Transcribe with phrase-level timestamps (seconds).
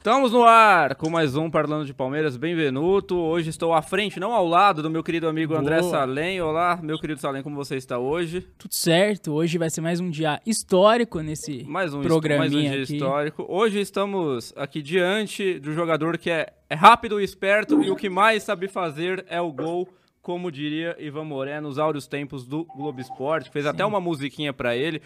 [0.00, 2.82] Estamos no ar com mais um Parlando de Palmeiras, bem-vindo.
[2.82, 5.90] Hoje estou à frente, não ao lado do meu querido amigo André Boa.
[5.90, 6.40] Salem.
[6.40, 8.48] Olá, meu querido Salem, como você está hoje?
[8.56, 12.60] Tudo certo, hoje vai ser mais um dia histórico nesse Mais um, programinha mais um
[12.60, 12.94] dia aqui.
[12.94, 13.44] histórico.
[13.46, 18.08] Hoje estamos aqui diante do jogador que é, é rápido e esperto e o que
[18.08, 19.86] mais sabe fazer é o gol,
[20.22, 23.50] como diria Ivan Moré nos áureos tempos do Globo Esporte.
[23.50, 25.02] Fez até uma musiquinha pra ele.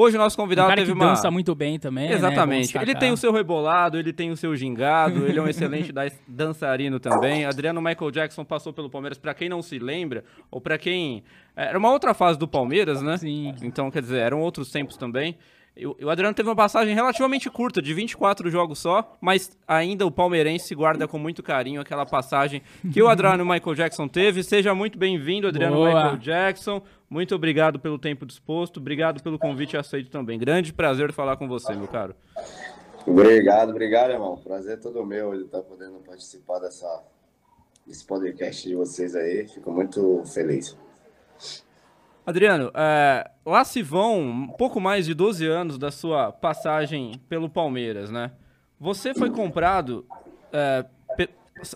[0.00, 1.08] Hoje o nosso convidado cara teve que uma...
[1.08, 2.14] dança muito bem também, né?
[2.14, 2.72] Exatamente.
[2.72, 5.90] Bom ele tem o seu rebolado, ele tem o seu gingado, ele é um excelente
[5.90, 7.44] da- dançarino também.
[7.44, 11.24] Adriano Michael Jackson passou pelo Palmeiras, pra quem não se lembra, ou pra quem.
[11.56, 13.16] Era uma outra fase do Palmeiras, né?
[13.16, 13.52] Sim.
[13.60, 15.36] Então, quer dizer, eram outros tempos também.
[15.84, 20.10] O o Adriano teve uma passagem relativamente curta, de 24 jogos só, mas ainda o
[20.10, 22.62] palmeirense guarda com muito carinho aquela passagem
[22.92, 24.42] que o Adriano Michael Jackson teve.
[24.42, 25.88] Seja muito bem-vindo, Adriano Boa.
[25.88, 26.82] Michael Jackson.
[27.08, 30.38] Muito obrigado pelo tempo disposto, obrigado pelo convite aceito também.
[30.38, 32.14] Grande prazer falar com você, meu caro.
[33.06, 34.36] Obrigado, obrigado, irmão.
[34.36, 37.02] Prazer é todo meu de estar podendo participar dessa,
[37.86, 39.48] desse podcast de vocês aí.
[39.48, 40.76] Fico muito feliz.
[42.26, 47.48] Adriano, é, lá se vão um pouco mais de 12 anos da sua passagem pelo
[47.48, 48.32] Palmeiras, né?
[48.78, 50.04] Você foi comprado,
[50.52, 50.84] é,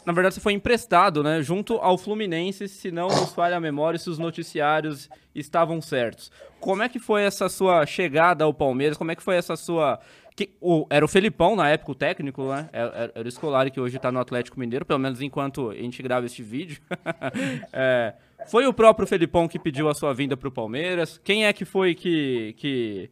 [0.06, 1.42] na verdade você foi emprestado, né?
[1.42, 6.30] Junto ao Fluminense, se não nos falha a memória, se os noticiários estavam certos.
[6.61, 8.97] Como é que foi essa sua chegada ao Palmeiras?
[8.97, 9.98] Como é que foi essa sua...
[10.36, 12.69] que- o- era o Felipão, na época, o técnico, né?
[12.72, 15.75] Era, era- era o Scolari, que hoje tá no Atlético Mineiro, pelo menos enquanto a
[15.75, 16.80] gente grava este vídeo.
[17.72, 18.14] É,
[18.48, 21.20] foi o próprio Felipão que pediu a sua vinda pro Palmeiras?
[21.22, 23.10] Quem é que foi que, que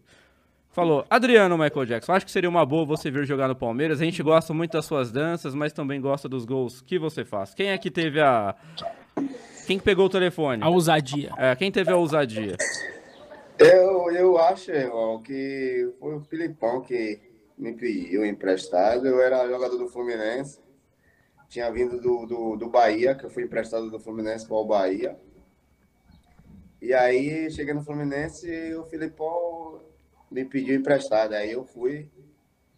[0.70, 1.04] falou?
[1.10, 4.00] Adriano Michael Jackson, acho que seria uma boa você vir jogar no Palmeiras.
[4.00, 7.54] A gente gosta muito das suas danças, mas também gosta dos gols que você faz.
[7.54, 8.54] Quem é que teve a...
[9.66, 10.62] Quem que pegou o telefone?
[10.62, 11.30] A ousadia.
[11.36, 12.56] É, quem teve a ousadia?
[13.58, 17.20] Eu, eu acho, irmão, que foi o Filipão que
[17.58, 19.06] me pediu emprestado.
[19.06, 20.59] Eu era jogador do Fluminense.
[21.48, 25.16] Tinha vindo do, do, do Bahia, que eu fui emprestado do Fluminense para o Bahia.
[26.80, 29.82] E aí, cheguei no Fluminense e o Filipão
[30.30, 31.32] me pediu emprestado.
[31.34, 32.08] Aí eu fui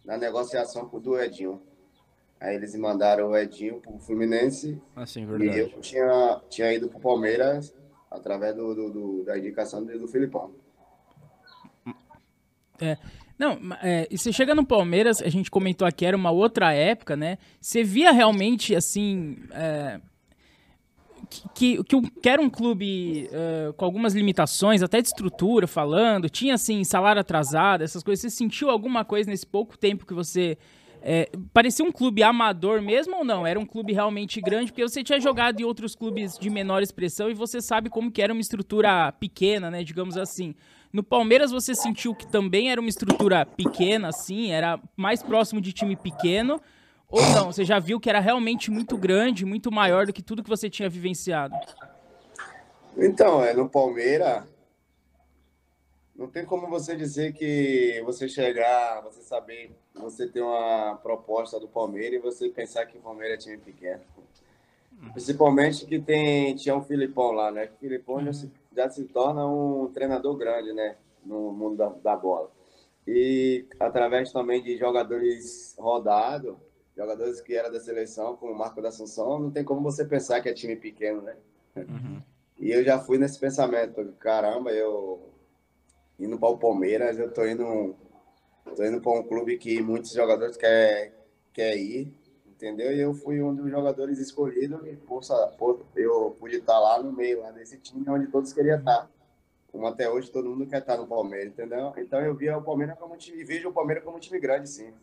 [0.05, 1.61] na negociação com o do Edinho.
[2.39, 5.59] Aí eles mandaram o Edinho pro Fluminense Assim, E verdade.
[5.59, 7.73] eu tinha, tinha ido pro Palmeiras
[8.11, 10.51] através do, do- do- da indicação do, do Filipão.
[12.81, 12.97] É.
[13.37, 17.15] Não, é, e você chega no Palmeiras, a gente comentou aqui, era uma outra época,
[17.15, 17.37] né?
[17.59, 19.99] Você via realmente, assim, é,
[21.53, 26.53] que, que, que, era um clube é, com algumas limitações, até de estrutura, falando, tinha,
[26.53, 28.21] assim, salário atrasado, essas coisas.
[28.21, 30.57] Você sentiu alguma coisa nesse pouco tempo que você...
[31.01, 33.45] é, parecia um clube amador mesmo ou não?
[33.45, 37.29] Era um clube realmente grande, porque você tinha jogado em outros clubes de menor expressão
[37.29, 39.83] e você sabe como que era uma estrutura pequena, né?
[39.83, 40.55] Digamos assim.
[40.93, 45.73] No Palmeiras você sentiu que também era uma estrutura pequena, assim, era mais próximo de
[45.73, 46.61] time pequeno,
[47.13, 47.51] ou não?
[47.51, 50.67] Você já viu que era realmente muito grande, muito maior do que tudo que você
[50.67, 51.55] tinha vivenciado?
[52.97, 54.43] Então, é, no Palmeiras,
[56.15, 61.67] não tem como você dizer que você chegar, você saber, você ter uma proposta do
[61.67, 64.01] Palmeiras e você pensar que o Palmeiras é time pequeno.
[65.11, 67.69] Principalmente que tem, tinha um Filipão lá, né?
[67.75, 70.95] O Filipão já, se, já se torna um treinador grande, né?
[71.23, 72.49] No mundo da, da bola.
[73.07, 76.55] E através também de jogadores rodados,
[76.95, 80.41] jogadores que eram da seleção, como o Marco da Assunção, não tem como você pensar
[80.41, 81.35] que é time pequeno, né?
[82.59, 85.29] E eu já fui nesse pensamento, caramba, eu
[86.19, 87.95] indo para o Palmeiras, eu tô indo,
[88.75, 91.13] tô indo para um clube que muitos jogadores quer,
[91.51, 92.13] quer ir,
[92.47, 92.91] entendeu?
[92.93, 95.33] E eu fui um dos jogadores escolhidos e poxa,
[95.95, 99.09] eu pude estar lá no meio, lá desse time onde todos queriam estar.
[99.71, 101.91] Como até hoje todo mundo quer estar no Palmeiras, entendeu?
[101.97, 104.69] Então eu via o Palmeiras como um time, vejo o Palmeiras como um time grande,
[104.69, 104.93] sim.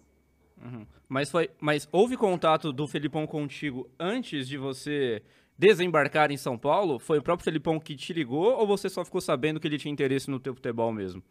[0.63, 0.87] Uhum.
[1.09, 5.23] Mas, foi, mas houve contato do Felipão contigo antes de você
[5.59, 6.99] desembarcar em São Paulo?
[6.99, 9.93] Foi o próprio Felipão que te ligou ou você só ficou sabendo que ele tinha
[9.93, 11.23] interesse no teu futebol mesmo?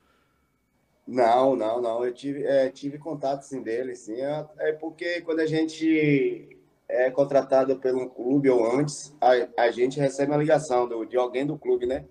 [1.07, 2.05] Não, não, não.
[2.05, 4.21] Eu tive, é, tive contato sim dele, sim.
[4.21, 9.71] É, é porque quando a gente é contratado pelo um clube ou antes, a, a
[9.71, 12.05] gente recebe uma ligação do, de alguém do clube, né?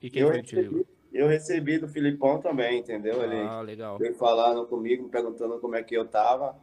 [0.00, 0.78] E quem eu, foi que te ligou?
[0.78, 3.22] recebi, eu recebi do Filipão também, entendeu?
[3.22, 3.98] Ele Ah, legal.
[3.98, 6.56] veio falando comigo, me perguntando como é que eu tava,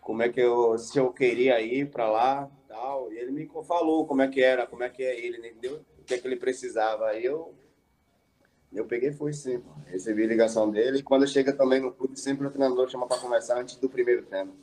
[0.00, 3.12] como é que eu, se eu queria ir para lá, tal.
[3.12, 5.84] E ele me falou como é que era, como é que é ele, entendeu?
[5.98, 7.06] O que é que ele precisava.
[7.08, 7.54] Aí eu
[8.72, 9.62] eu peguei e fui sim.
[9.86, 13.18] Recebi a ligação dele e quando chega também no clube, sempre o treinador chama para
[13.20, 14.54] conversar antes do primeiro treino.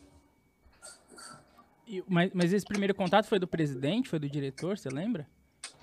[1.86, 5.28] E- mas, mas esse primeiro contato foi do presidente, foi do diretor, você lembra?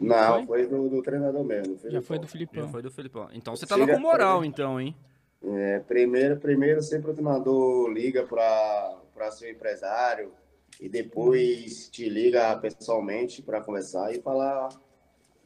[0.01, 1.79] Não, foi, do, do treinador mesmo.
[1.89, 2.69] Já foi do Já Filipão.
[2.69, 3.29] foi do Felipão.
[3.33, 4.95] Então você tava Chega- com moral, então, hein?
[5.43, 10.33] É, primeiro, primeiro sempre o treinador liga para para ser empresário
[10.81, 14.69] e depois te liga pessoalmente para conversar e falar,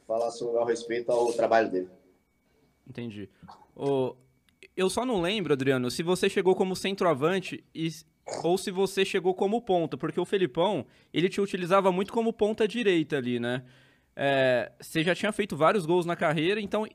[0.07, 1.89] falar sobre ao respeito ao trabalho dele.
[2.87, 3.29] Entendi.
[3.75, 4.15] O...
[4.75, 7.89] Eu só não lembro, Adriano, se você chegou como centroavante e...
[8.43, 12.67] ou se você chegou como ponta, porque o Felipão, ele te utilizava muito como ponta
[12.67, 13.63] direita ali, né?
[14.21, 14.71] É...
[14.81, 16.85] Você já tinha feito vários gols na carreira, então,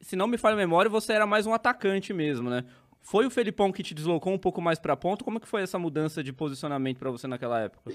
[0.00, 2.64] se não me falha a memória, você era mais um atacante mesmo, né?
[3.00, 5.24] Foi o Felipão que te deslocou um pouco mais para ponta?
[5.24, 7.94] Como é que foi essa mudança de posicionamento para você naquela época?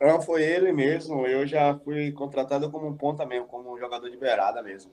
[0.00, 1.26] Não, foi ele mesmo.
[1.26, 4.92] Eu já fui contratado como um ponta mesmo, como um jogador de beirada mesmo.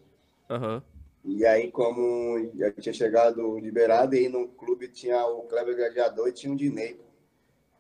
[0.50, 0.82] Uhum.
[1.24, 6.28] E aí, como já tinha chegado de beirada, e no clube tinha o Kleber Gladiador
[6.28, 7.00] e tinha o Dinei.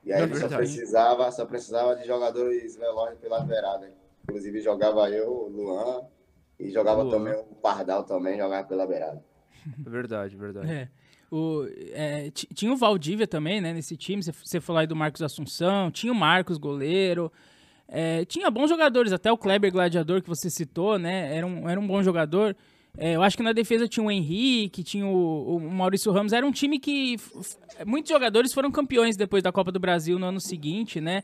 [0.03, 3.91] E aí é só precisava, só precisava de jogadores velozes pela beirada.
[4.23, 6.01] Inclusive jogava eu, o Luan,
[6.59, 7.17] e jogava Luan.
[7.17, 9.23] também o Pardal também, jogava pela beirada.
[9.77, 10.71] Verdade, verdade.
[10.71, 10.89] É.
[11.31, 14.21] O, é, tinha o Valdívia também, né, nesse time.
[14.21, 17.31] Você falou aí do Marcos Assunção, tinha o Marcos, goleiro.
[17.87, 21.35] É, tinha bons jogadores, até o Kleber Gladiador que você citou, né?
[21.35, 22.55] Era um, era um bom jogador.
[22.97, 26.33] É, eu acho que na defesa tinha o Henrique, tinha o, o Maurício Ramos.
[26.33, 27.15] Era um time que
[27.85, 31.21] muitos jogadores foram campeões depois da Copa do Brasil no ano seguinte, né?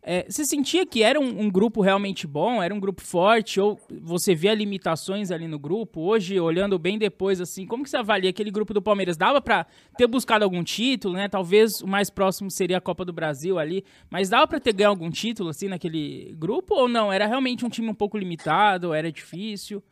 [0.00, 3.78] É, você sentia que era um, um, grupo realmente bom, era um grupo forte, ou
[4.00, 6.00] você via limitações ali no grupo?
[6.00, 9.16] Hoje, olhando bem depois, assim, como que você avalia aquele grupo do Palmeiras?
[9.16, 9.66] Dava para
[9.96, 11.28] ter buscado algum título, né?
[11.28, 14.90] Talvez o mais próximo seria a Copa do Brasil ali, mas dava para ter ganho
[14.90, 17.12] algum título, assim, naquele grupo, ou não?
[17.12, 19.82] Era realmente um time um pouco limitado, era difícil?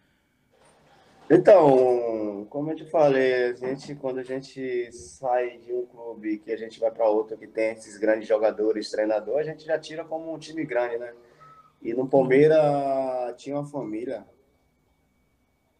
[1.29, 6.53] Então, como eu te falei, a gente, quando a gente sai de um clube que
[6.53, 10.05] a gente vai para outro que tem esses grandes jogadores, treinador, a gente já tira
[10.05, 11.13] como um time grande, né?
[11.83, 12.61] E no Palmeiras
[13.37, 14.25] tinha uma família.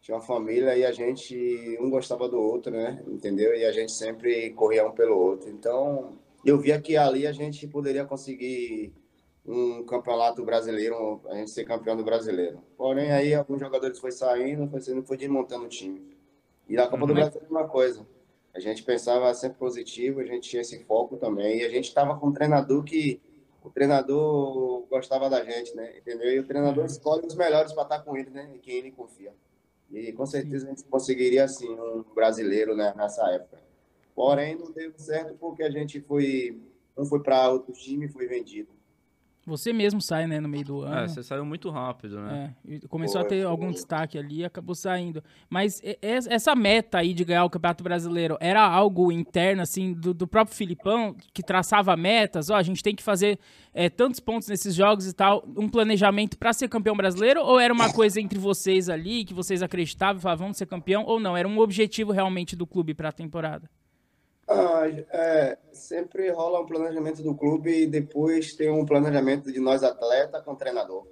[0.01, 3.01] Tinha uma família e a gente, um gostava do outro, né?
[3.07, 3.55] Entendeu?
[3.55, 5.49] E a gente sempre corria um pelo outro.
[5.49, 8.93] Então, eu via que ali a gente poderia conseguir
[9.47, 12.59] um campeonato brasileiro, a gente ser campeão do brasileiro.
[12.77, 16.05] Porém, aí alguns jogadores foi saindo, foi saindo, foi desmontando o time.
[16.67, 17.07] E na Copa uhum.
[17.07, 18.05] do Brasil é a mesma coisa.
[18.53, 21.59] A gente pensava sempre positivo, a gente tinha esse foco também.
[21.59, 23.21] E a gente estava com um treinador que
[23.63, 25.97] o treinador gostava da gente, né?
[25.97, 26.29] Entendeu?
[26.33, 26.85] E o treinador uhum.
[26.85, 28.49] escolhe os melhores para estar com ele, né?
[28.53, 29.33] Em quem ele confia.
[29.89, 33.61] E com certeza a gente conseguiria, assim, um brasileiro né, nessa época.
[34.13, 36.59] Porém, não deu certo porque a gente foi.
[36.97, 38.76] Um foi para outro time e foi vendido.
[39.47, 40.97] Você mesmo sai, né, no meio do é, ano.
[40.97, 42.53] É, você saiu muito rápido, né?
[42.69, 45.23] É, começou a ter algum destaque ali e acabou saindo.
[45.49, 50.27] Mas essa meta aí de ganhar o Campeonato Brasileiro era algo interno, assim, do, do
[50.27, 52.49] próprio Filipão, que traçava metas?
[52.49, 53.39] Ó, a gente tem que fazer
[53.73, 57.41] é, tantos pontos nesses jogos e tal, um planejamento para ser campeão brasileiro?
[57.41, 61.05] Ou era uma coisa entre vocês ali, que vocês acreditavam e falavam, vamos ser campeão?
[61.05, 61.37] Ou não?
[61.37, 63.69] Era um objetivo realmente do clube para a temporada?
[64.47, 69.83] Ah, é, sempre rola um planejamento do clube e depois tem um planejamento de nós
[69.83, 71.05] atleta com treinador.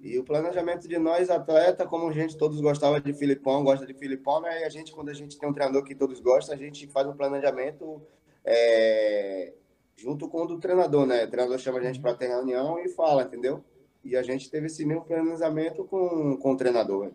[0.00, 3.92] E o planejamento de nós atleta, como a gente todos gostava de Filipão, gosta de
[3.92, 4.62] Filipão, né?
[4.62, 7.06] E a gente, quando a gente tem um treinador que todos gostam, a gente faz
[7.06, 8.00] um planejamento
[8.42, 9.52] é,
[9.94, 11.24] junto com o do treinador, né?
[11.24, 13.62] O treinador chama a gente para ter reunião e fala, entendeu?
[14.02, 17.12] E a gente teve esse mesmo planejamento com, com o treinador.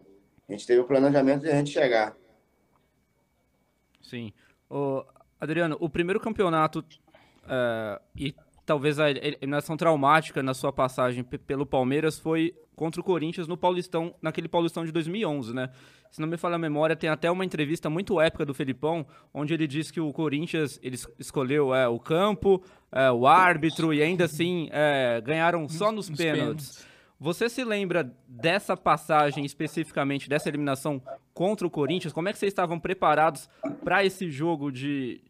[0.47, 2.15] A gente teve o planejamento de a gente chegar.
[3.99, 4.31] Sim.
[4.69, 5.03] O,
[5.39, 12.17] Adriano, o primeiro campeonato uh, e talvez a eliminação traumática na sua passagem pelo Palmeiras
[12.17, 15.69] foi contra o Corinthians no Paulistão, naquele Paulistão de 2011, né?
[16.11, 19.53] Se não me falha a memória, tem até uma entrevista muito épica do Felipão, onde
[19.53, 24.25] ele diz que o Corinthians ele escolheu é, o campo, é, o árbitro e ainda
[24.25, 26.39] assim é, ganharam só nos, nos pênaltis.
[26.39, 26.94] pênaltis.
[27.19, 31.01] Você se lembra dessa passagem especificamente, dessa eliminação
[31.33, 32.11] contra o Corinthians?
[32.11, 33.49] Como é que vocês estavam preparados
[33.83, 35.21] para esse jogo de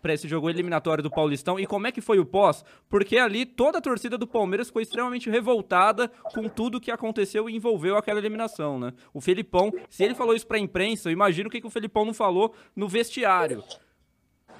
[0.00, 2.64] para esse jogo eliminatório do Paulistão e como é que foi o pós?
[2.88, 7.56] Porque ali toda a torcida do Palmeiras foi extremamente revoltada com tudo que aconteceu e
[7.56, 8.92] envolveu aquela eliminação, né?
[9.12, 11.70] O Felipão, se ele falou isso para a imprensa, eu imagino o que, que o
[11.70, 13.64] Felipão não falou no vestiário.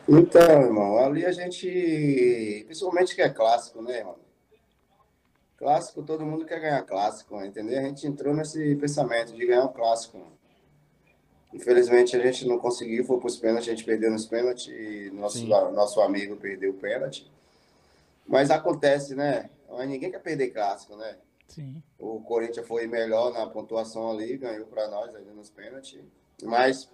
[0.09, 4.26] Então, irmão, ali a gente, principalmente que é clássico, né, irmão?
[5.57, 7.79] Clássico, todo mundo quer ganhar clássico, entendeu?
[7.79, 10.21] A gente entrou nesse pensamento de ganhar um clássico.
[11.53, 15.11] Infelizmente a gente não conseguiu, foi para os pênaltis, a gente perdeu nos pênaltis e
[15.15, 17.31] nosso, nosso amigo perdeu o pênalti.
[18.27, 19.49] Mas acontece, né?
[19.87, 21.17] Ninguém quer perder clássico, né?
[21.49, 21.83] Sim.
[21.99, 26.01] O Corinthians foi melhor na pontuação ali, ganhou para nós ali nos pênaltis.
[26.43, 26.91] Mas,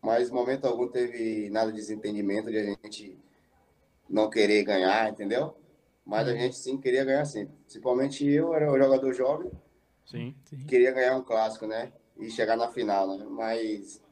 [0.00, 3.18] mas momento algum teve nada de desentendimento de a gente
[4.08, 5.56] não querer ganhar, entendeu?
[6.04, 6.38] Mas a uhum.
[6.38, 7.46] gente sim queria ganhar sim.
[7.64, 9.50] Principalmente eu, era um jogador jovem.
[10.04, 10.34] Sim.
[10.66, 11.92] Queria ganhar um clássico, né?
[12.18, 13.24] E chegar na final, né?
[13.28, 14.02] Mas,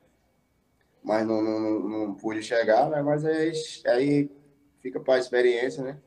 [1.02, 3.02] mas não, não, não, não pude chegar, né?
[3.02, 3.52] Mas aí,
[3.86, 4.30] aí
[4.80, 6.00] fica para a experiência, né?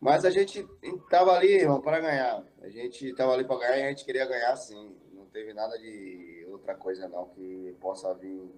[0.00, 0.64] Mas a gente
[1.10, 2.44] tava ali, irmão, para ganhar.
[2.62, 4.96] A gente tava ali para ganhar e a gente queria ganhar sim.
[5.12, 8.48] Não teve nada de outra coisa não que possa vir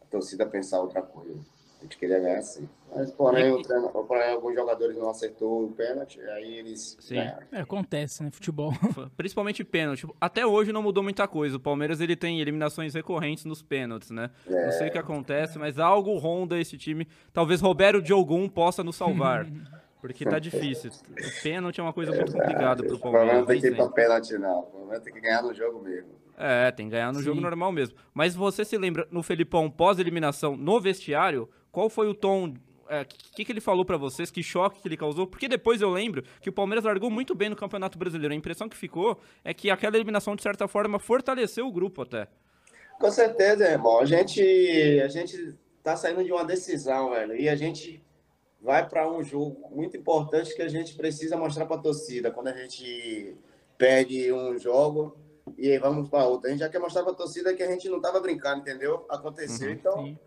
[0.00, 1.38] a torcida pensar outra coisa.
[1.80, 2.68] A gente queria ganhar sim.
[2.94, 7.14] Mas, porém, o treino, porém alguns jogadores não acertou o pênalti, aí eles Sim.
[7.14, 7.46] ganharam.
[7.52, 8.30] É, acontece, né?
[8.30, 8.72] Futebol.
[9.16, 10.06] Principalmente pênalti.
[10.20, 11.56] Até hoje não mudou muita coisa.
[11.56, 14.30] O Palmeiras ele tem eliminações recorrentes nos pênaltis, né?
[14.46, 17.08] Não sei o que acontece, mas algo ronda esse time.
[17.32, 19.46] Talvez Roberto Diogun possa nos salvar.
[20.00, 20.90] Porque tá difícil.
[21.42, 23.40] Pênalti é uma coisa muito complicada pro O problema Palmeiras.
[23.40, 24.60] não tem que ir para pênalti, não.
[24.60, 26.20] O problema tem que ganhar no jogo mesmo.
[26.38, 27.24] É, tem que ganhar no Sim.
[27.26, 27.96] jogo normal mesmo.
[28.14, 32.54] Mas você se lembra, no Felipão, pós-eliminação, no vestiário, qual foi o tom.
[32.88, 34.30] O que, que ele falou pra vocês?
[34.32, 35.24] Que choque que ele causou?
[35.26, 38.34] Porque depois eu lembro que o Palmeiras largou muito bem no Campeonato Brasileiro.
[38.34, 42.26] A impressão que ficou é que aquela eliminação, de certa forma, fortaleceu o grupo até.
[42.98, 44.00] Com certeza, irmão.
[44.00, 44.42] A gente,
[45.04, 47.36] a gente tá saindo de uma decisão, velho.
[47.36, 48.04] E a gente
[48.60, 52.32] vai para um jogo muito importante que a gente precisa mostrar para a torcida.
[52.32, 53.36] Quando a gente
[53.78, 55.16] perde um jogo
[55.56, 56.48] e aí vamos para outro.
[56.48, 59.06] A gente já quer mostrar para a torcida que a gente não estava brincando, entendeu?
[59.08, 59.68] Aconteceu.
[59.68, 60.18] Uhum, então, Sim.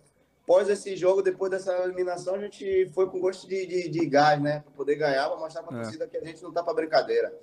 [0.44, 4.42] Após esse jogo, depois dessa eliminação, a gente foi com gosto de, de, de gás,
[4.42, 4.60] né?
[4.60, 5.84] Para poder ganhar, para mostrar para a É.
[5.84, 7.34] torcida que a gente não tá para brincadeira.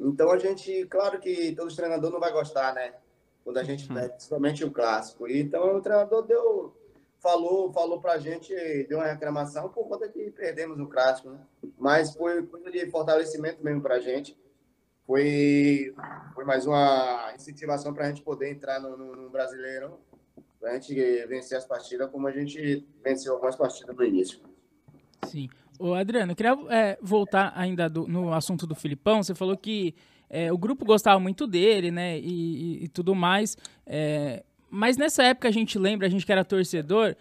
[0.00, 2.94] Então, a gente, claro que todos os treinadores não vai gostar, né?
[3.44, 3.94] Quando a gente Uhum.
[3.94, 5.28] perde, principalmente o clássico.
[5.28, 6.74] E, Então, o treinador deu,
[7.20, 8.52] falou, falou pra gente,
[8.88, 11.38] deu uma reclamação por conta que perdemos o clássico, né?
[11.78, 14.36] Mas foi coisa de fortalecimento mesmo pra gente.
[15.06, 15.94] Foi,
[16.34, 19.30] foi mais uma incentivação pra gente poder entrar no, no, no
[20.60, 24.38] Brasileiro, pra gente vencer as partidas como a gente venceu algumas partidas no início.
[25.26, 25.48] Sim.
[25.78, 29.22] Ô, Adriano, eu queria é, voltar ainda do- no assunto do Filipão.
[29.22, 29.94] Você falou que
[30.28, 32.18] é, o grupo gostava muito dele, né?
[32.18, 32.22] E,
[32.80, 33.56] e- e tudo mais.
[33.86, 37.14] É, mas nessa época a gente lembra, a gente que era torcedor,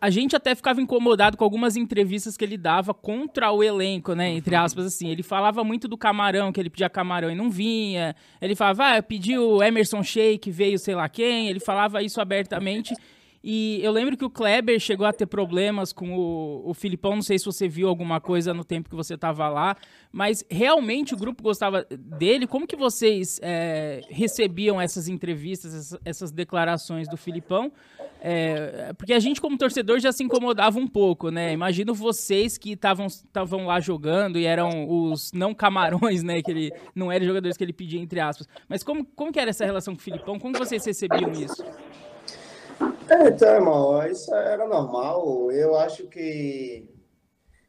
[0.00, 4.30] a, gente até ficava incomodado com algumas entrevistas que ele dava contra o elenco, né?
[4.30, 5.08] Entre aspas, assim.
[5.08, 8.14] Ele falava muito do camarão, que ele pedia camarão e não vinha.
[8.40, 11.48] Ele falava, ah, eu pedi o Emerson Sheik, veio sei lá quem.
[11.48, 12.94] Ele falava isso abertamente.
[13.42, 17.22] E eu lembro que o Kleber chegou a ter problemas com o, o Filipão, não
[17.22, 19.76] sei se você viu alguma coisa no tempo que você estava lá,
[20.12, 22.46] mas realmente o grupo gostava dele.
[22.46, 27.72] Como que vocês é, recebiam essas entrevistas, essas, declarações do Filipão?
[28.20, 31.54] É, porque a gente, como torcedor, já se incomodava um pouco, né?
[31.54, 36.42] Imagino vocês que estavam estavam lá jogando e eram os não camarões, né?
[36.42, 38.46] Que ele não eram jogadores que ele pedia, entre aspas.
[38.68, 40.38] Mas como, como que era essa relação com o Filipão?
[40.38, 41.64] Como vocês recebiam isso?
[43.08, 45.50] É, então, irmão, isso era normal.
[45.52, 46.88] Eu acho que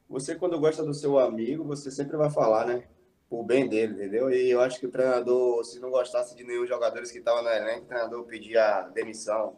[0.07, 2.83] você, quando gosta do seu amigo, você sempre vai falar, né?
[3.29, 4.29] O bem dele, entendeu?
[4.29, 7.49] E eu acho que o treinador, se não gostasse de nenhum jogadores que estavam no
[7.49, 9.55] elenco, o treinador pedia demissão.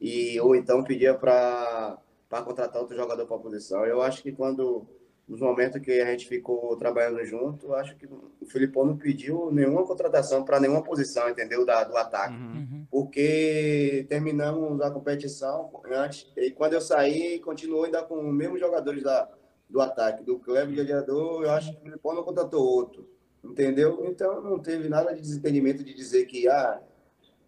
[0.00, 1.98] E, ou então pedia para
[2.44, 3.84] contratar outro jogador para a posição.
[3.84, 4.86] Eu acho que quando,
[5.28, 9.84] nos momentos que a gente ficou trabalhando junto, acho que o Filipão não pediu nenhuma
[9.84, 11.64] contratação para nenhuma posição, entendeu?
[11.66, 12.52] Da, do ataque Uhum.
[12.56, 12.86] Uhum.
[12.90, 19.02] porque terminamos a competição antes, e quando eu saí, continuou ainda com os mesmos jogadores
[19.02, 19.28] da,
[19.68, 23.08] do ataque, do Kleber de Adiador, eu acho que o Filipão não contratou outro,
[23.42, 24.04] entendeu?
[24.06, 26.80] Então não teve nada de desentendimento de dizer que, ah,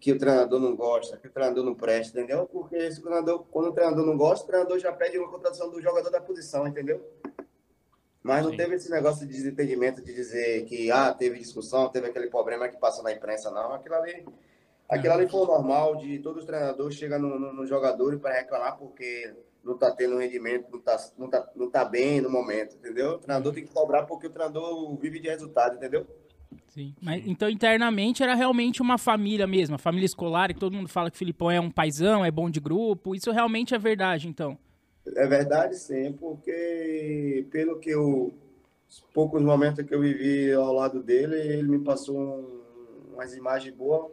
[0.01, 2.45] que o treinador não gosta, que o treinador não presta, entendeu?
[2.45, 5.69] Porque se o treinador, quando o treinador não gosta, o treinador já pede uma contratação
[5.69, 7.01] do jogador da posição, entendeu?
[8.21, 8.57] Mas não Sim.
[8.57, 12.77] teve esse negócio de desentendimento de dizer que, ah, teve discussão, teve aquele problema que
[12.77, 13.73] passou na imprensa, não.
[13.73, 14.25] Aquilo ali
[14.89, 18.33] Aquilo ali foi o normal de todos os treinadores chegar no, no, no jogador para
[18.33, 19.31] reclamar porque
[19.63, 23.11] não tá tendo rendimento, não tá, não, tá, não tá bem no momento, entendeu?
[23.11, 26.07] O treinador tem que cobrar porque o treinador vive de resultado, entendeu?
[26.69, 26.95] Sim.
[26.99, 31.11] Mas, então, internamente, era realmente uma família mesmo, a família escolar, que todo mundo fala
[31.11, 33.13] que o Filipão é um paizão, é bom de grupo.
[33.13, 34.57] Isso realmente é verdade, então.
[35.15, 38.33] É verdade, sim, porque pelo que eu.
[38.87, 43.75] Os poucos momentos que eu vivi ao lado dele, ele me passou um, umas imagens
[43.75, 44.11] boas,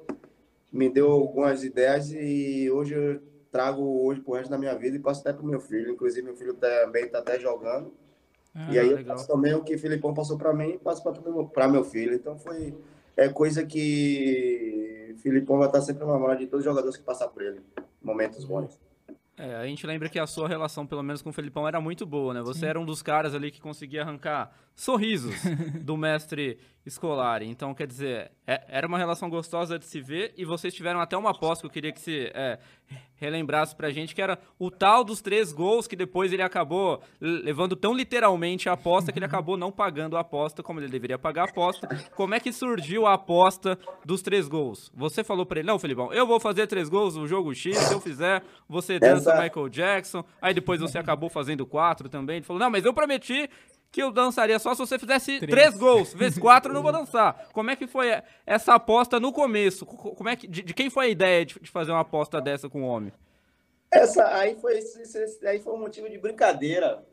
[0.70, 5.00] me deu algumas ideias e hoje eu trago hoje pro resto da minha vida e
[5.00, 5.92] passo até pro meu filho.
[5.92, 7.90] Inclusive, meu filho também tá até jogando.
[8.54, 9.16] Ah, e aí eu legal.
[9.16, 12.14] passo também o que o Filipão passou para mim e passo para meu filho.
[12.14, 12.74] Então foi
[13.16, 17.02] é coisa que o Filipão vai estar sempre na memória de todos os jogadores que
[17.02, 17.62] passar por ele.
[18.02, 18.78] Momentos bons.
[19.38, 22.06] É, a gente lembra que a sua relação, pelo menos com o Felipão, era muito
[22.06, 22.40] boa, né?
[22.40, 25.34] Você era um dos caras ali que conseguia arrancar sorrisos
[25.82, 27.42] do mestre escolar.
[27.42, 31.16] Então, quer dizer, é, era uma relação gostosa de se ver e vocês tiveram até
[31.16, 32.60] uma aposta que eu queria que se é,
[33.16, 37.74] relembrasse pra gente, que era o tal dos três gols que depois ele acabou levando
[37.74, 41.42] tão literalmente a aposta que ele acabou não pagando a aposta como ele deveria pagar
[41.42, 41.88] a aposta.
[42.14, 44.92] Como é que surgiu a aposta dos três gols?
[44.94, 47.92] Você falou pra ele, não, Felipão, eu vou fazer três gols no jogo X, se
[47.92, 49.42] eu fizer, você dança Essa...
[49.42, 50.24] Michael Jackson.
[50.40, 52.36] Aí depois você acabou fazendo quatro também.
[52.36, 53.50] Ele falou, não, mas eu prometi
[53.96, 56.12] que eu dançaria só se você fizesse três, três gols.
[56.12, 57.48] Vezes quatro eu não vou dançar.
[57.54, 58.08] Como é que foi
[58.44, 59.86] essa aposta no começo?
[59.86, 62.68] Como é que, de, de quem foi a ideia de, de, fazer uma aposta dessa
[62.68, 63.10] com o homem?
[63.90, 67.06] Essa aí foi, esse, aí foi um motivo de brincadeira.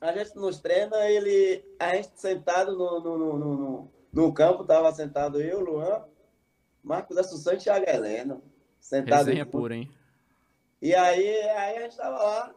[0.00, 4.92] A gente nos treina, ele, a gente sentado no, no, no, no, no campo, tava
[4.92, 6.04] sentado eu, Luan,
[6.80, 8.40] Marcos Assunção e Thiago Helena.
[8.78, 9.90] Sentado Resenha pura, hein?
[10.80, 12.54] E aí, aí a gente tava lá,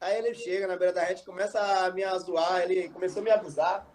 [0.00, 3.30] Aí ele chega na beira da rede, começa a me zoar, ele começou a me
[3.30, 3.86] abusar.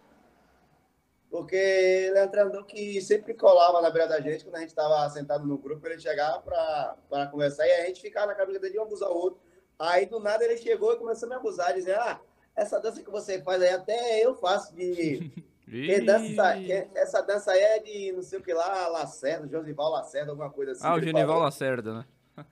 [1.30, 4.70] Porque ele é um treinador que sempre colava na beira da gente, quando a gente
[4.70, 8.74] estava sentado no grupo, ele chegava para conversar e a gente ficava na cabeça dele
[8.74, 9.42] de um abusar o outro.
[9.80, 12.22] Aí do nada ele chegou e começou a me abusar, dizendo: Ah,
[12.56, 15.32] essa dança que você faz aí, até eu faço de.
[16.02, 16.56] dança,
[16.94, 20.74] essa dança aí é de não sei o que lá, Lacerda, Josival Lacerda, alguma coisa
[20.74, 20.82] assim.
[20.86, 22.06] Ah, o Genival Lacerda, né?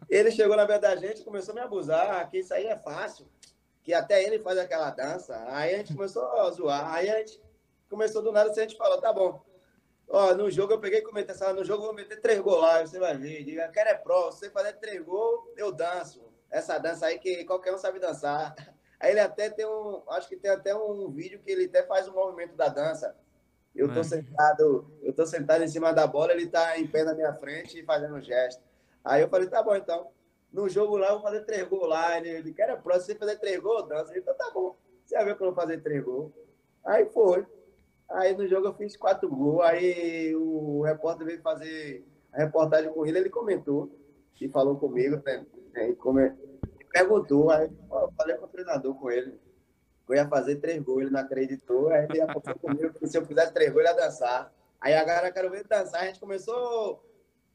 [0.10, 3.27] Ele chegou na beira da gente, começou a me abusar, que isso aí é fácil
[3.83, 5.43] que até ele faz aquela dança.
[5.47, 6.93] Aí a gente começou a zoar.
[6.93, 7.41] Aí a gente
[7.89, 9.43] começou do nada, a gente falou, tá bom.
[10.07, 12.61] Ó, no jogo eu peguei e comentei, assim, no jogo eu vou meter três gols
[12.61, 13.43] lá, você vai ver.
[13.43, 16.21] Diga, quero é pró, você fazer três gols, eu danço.
[16.50, 18.53] Essa dança aí que qualquer um sabe dançar.
[19.00, 22.07] Aí ele até tem um, acho que tem até um vídeo que ele até faz
[22.07, 23.17] o um movimento da dança.
[23.73, 27.15] Eu tô sentado, eu tô sentado em cima da bola, ele tá em pé na
[27.15, 28.61] minha frente e fazendo um gesto.
[29.03, 30.11] Aí eu falei, tá bom então
[30.51, 32.17] no jogo lá, eu vou fazer três gols lá.
[32.17, 34.17] Ele, ele quer próximo, você fazer três gols, dança.
[34.17, 34.75] Então tá bom.
[35.05, 36.31] Você vai ver que eu vou fazer três gols.
[36.86, 37.46] Aí foi.
[38.10, 39.63] Aí no jogo eu fiz quatro gols.
[39.65, 43.91] Aí o repórter veio fazer a reportagem com ele, ele comentou
[44.39, 45.46] e falou comigo, né?
[45.75, 46.31] Aí come...
[46.91, 49.39] perguntou, aí eu falei com o treinador com ele.
[50.10, 51.89] Eu ia fazer três gols, ele não acreditou.
[51.89, 54.53] Aí ele apostou comigo que se eu fizesse três gols, ele ia dançar.
[54.81, 56.01] Aí agora eu quero ver dançar.
[56.01, 57.01] A gente começou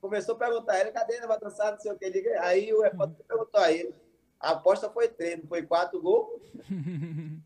[0.06, 2.06] começou a perguntar a ele, cadê ele vai dançar, não sei o que.
[2.40, 3.94] Aí o repórter perguntou a ele.
[4.40, 6.40] A aposta foi três, não foi quatro gols?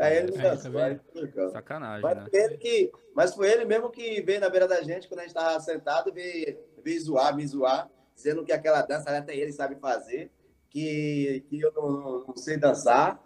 [0.00, 0.72] aí ele é, dançou.
[0.72, 2.26] Tá Sacanagem, mas né?
[2.32, 5.36] Ele que, mas foi ele mesmo que veio na beira da gente, quando a gente
[5.36, 10.30] estava sentado, veio, veio zoar, me zoar, dizendo que aquela dança até ele sabe fazer,
[10.68, 13.20] que, que eu não, não sei dançar,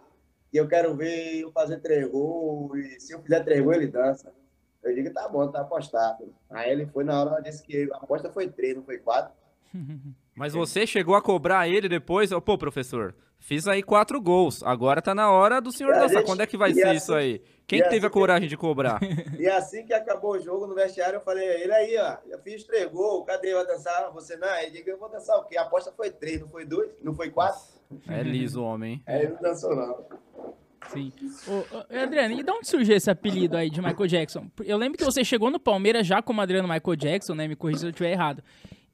[0.49, 3.87] que eu quero ver eu fazer três gols, e se eu fizer três gols, ele
[3.87, 4.33] dança.
[4.85, 6.31] Eu digo, tá bom, tá apostado.
[6.49, 9.33] Aí ele foi na hora, disse que a aposta foi três, não foi quatro.
[10.35, 12.29] Mas você chegou a cobrar ele depois?
[12.45, 14.61] Pô, professor, fiz aí quatro gols.
[14.63, 16.23] Agora tá na hora do senhor dançar.
[16.23, 17.41] Quando é que vai ser assim, isso aí?
[17.65, 18.99] Quem que teve assim a coragem de cobrar?
[19.39, 22.63] E assim que acabou o jogo no vestiário, eu falei, ele aí, ó, eu fiz
[22.63, 23.53] três gols, cadê?
[23.53, 24.11] Vai dançar?
[24.11, 24.53] Você não?
[24.59, 25.57] Ele disse, eu vou dançar o quê?
[25.57, 26.91] A aposta foi três, não foi dois?
[27.01, 27.61] Não foi quatro?
[28.07, 29.03] É liso o homem, hein?
[29.07, 30.05] É, ele não dançou, não.
[30.89, 31.11] Sim.
[31.47, 31.63] Ô,
[32.03, 34.47] Adriano, e de onde surgiu esse apelido aí de Michael Jackson?
[34.63, 37.47] Eu lembro que você chegou no Palmeiras já como Adriano Michael Jackson, né?
[37.47, 38.43] Me corrija se eu estiver errado.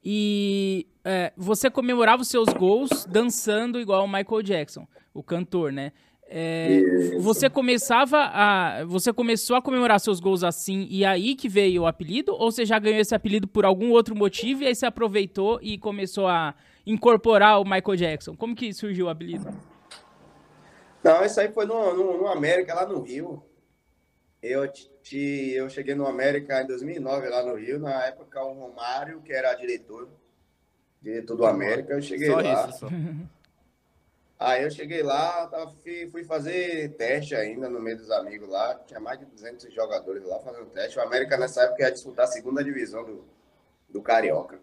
[0.04, 5.92] E é, você comemorava os seus gols dançando igual o Michael Jackson, o cantor, né?
[6.34, 8.84] É, você começava a.
[8.86, 12.32] Você começou a comemorar seus gols assim e aí que veio o apelido?
[12.32, 15.76] Ou você já ganhou esse apelido por algum outro motivo e aí você aproveitou e
[15.76, 16.54] começou a
[16.86, 18.34] incorporar o Michael Jackson?
[18.34, 19.46] Como que surgiu o apelido?
[21.02, 23.42] Não, isso aí foi no, no, no América, lá no Rio.
[24.42, 27.78] Eu, te, eu cheguei no América em 2009, lá no Rio.
[27.78, 30.08] Na época, o Romário, que era diretor,
[31.00, 32.68] diretor do América, eu cheguei só lá.
[32.68, 32.88] Isso, só.
[34.42, 35.48] Aí eu cheguei lá,
[35.84, 38.74] fui, fui, fazer teste ainda no meio dos amigos lá.
[38.86, 40.98] Tinha mais de 200 jogadores lá fazendo teste.
[40.98, 43.24] O América nessa época ia disputar a segunda divisão do,
[43.88, 44.58] do Carioca.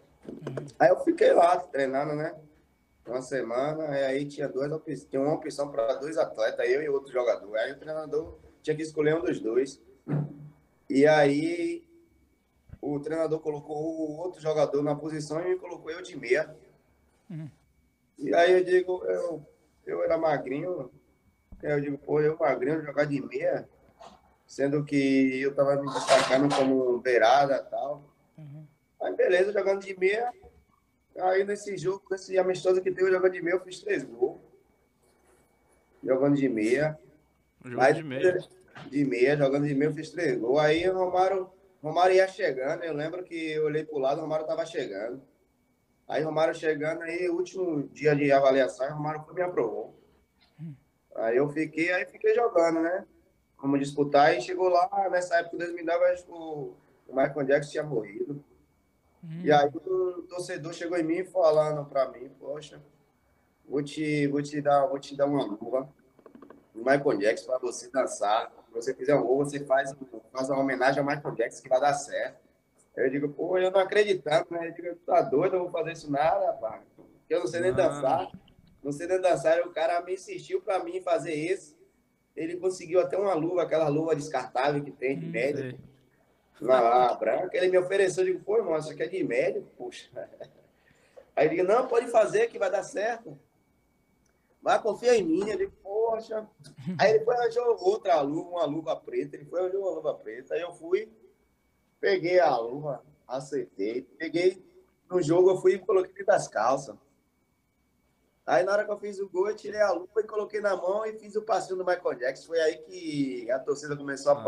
[0.78, 2.36] Aí eu fiquei lá treinando, né?
[3.10, 6.90] Uma semana, e aí tinha duas opções, tinha uma opção para dois atletas, eu e
[6.90, 7.58] outro jogador.
[7.58, 9.82] Aí o treinador tinha que escolher um dos dois.
[10.90, 11.84] E aí
[12.82, 16.56] o treinador colocou o outro jogador na posição e me colocou eu de meia.
[17.30, 17.50] Uhum.
[18.18, 19.46] E aí eu digo, eu,
[19.86, 20.92] eu era magrinho,
[21.62, 23.68] eu digo, pô, eu magrinho jogar de meia,
[24.48, 28.04] sendo que eu tava me destacando como beirada e tal.
[28.38, 28.66] Uhum.
[29.02, 30.32] Aí beleza, jogando de meia,
[31.22, 34.40] Aí nesse jogo, nesse amistoso que teve jogando de meia, eu fiz três gols.
[36.04, 36.98] Jogando de meia.
[37.64, 38.38] Jogando de meia.
[38.88, 40.60] De meia, jogando de meia, eu fiz três gols.
[40.60, 41.50] Aí o Romário,
[41.84, 45.22] Romário ia chegando, eu lembro que eu olhei pro lado, o Romário tava chegando.
[46.08, 50.00] Aí Romário chegando, aí último dia de avaliação, Romário foi me aprovou.
[51.16, 53.06] Aí eu fiquei, aí fiquei jogando, né?
[53.62, 54.36] vamos disputar.
[54.36, 56.76] E chegou lá, nessa época de 2009, acho que o
[57.10, 58.44] Michael Jackson tinha morrido.
[59.24, 59.42] Hum.
[59.44, 62.82] E aí um torcedor chegou em mim falando para mim, poxa,
[63.68, 65.90] vou te, vou te dar, vou te dar uma luva
[66.74, 68.52] do Michael Jackson para você dançar.
[68.68, 69.94] Se você fizer um gol, você faz,
[70.32, 72.50] faz uma homenagem ao Michael Jackson que vai dar certo.
[72.96, 74.68] Eu digo, pô, eu não acreditando, né?
[74.68, 76.82] Eu digo, tá doido, eu vou fazer isso nada, rapaz.
[77.30, 78.30] Eu não sei nem dançar.
[78.84, 79.62] Não sei nem dançar.
[79.62, 81.78] o cara me insistiu para mim fazer esse.
[82.36, 85.32] Ele conseguiu até uma luva, aquela luva descartável que tem de hum,
[86.62, 90.10] Na branca, ele me ofereceu, eu digo, pô, irmão, isso aqui é de médico, puxa.
[91.36, 93.40] Aí ele digo, não, pode fazer que vai dar certo.
[94.62, 95.50] Vai, confia em mim.
[95.50, 96.48] Ele, poxa.
[97.00, 99.38] Aí ele foi arranjou outra luva, uma luva preta.
[99.38, 100.54] Ele foi arranjou uma luva preta.
[100.54, 101.10] Aí eu fui,
[102.00, 104.02] peguei a luva, acertei.
[104.18, 104.62] Peguei
[105.10, 106.96] no jogo, eu fui e coloquei dentro das calças.
[108.46, 110.76] Aí na hora que eu fiz o gol, eu tirei a luva e coloquei na
[110.76, 112.48] mão e fiz o passinho do Michael Jackson.
[112.48, 114.44] Foi aí que a torcida começou a ah.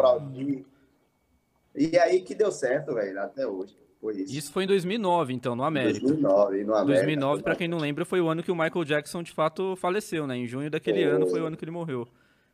[1.76, 3.78] E aí que deu certo, velho, até hoje.
[4.02, 4.36] Foi isso.
[4.36, 6.00] isso foi em 2009, então, no América.
[6.00, 7.06] 2009, no América.
[7.06, 10.26] 2009, para quem não lembra, foi o ano que o Michael Jackson de fato faleceu,
[10.26, 10.36] né?
[10.36, 12.08] Em junho daquele ano foi o ano que ele morreu.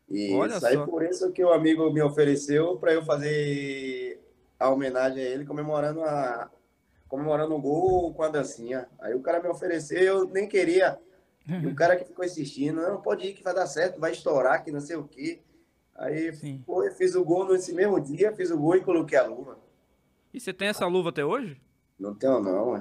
[0.09, 0.85] Isso, Olha aí só.
[0.85, 4.21] por isso que o amigo me ofereceu para eu fazer
[4.59, 6.49] a homenagem a ele comemorando a
[7.07, 8.87] comemorando o gol com a dancinha.
[8.99, 10.99] Aí o cara me ofereceu, eu nem queria.
[11.47, 14.63] E o cara que ficou insistindo, não, pode ir que vai dar certo, vai estourar,
[14.63, 15.39] que não sei o quê.
[15.97, 16.31] Aí
[16.63, 19.57] foi, fiz o gol nesse mesmo dia, fiz o gol e coloquei a luva.
[20.31, 21.59] E você tem essa luva até hoje?
[21.99, 22.79] Não tenho, não.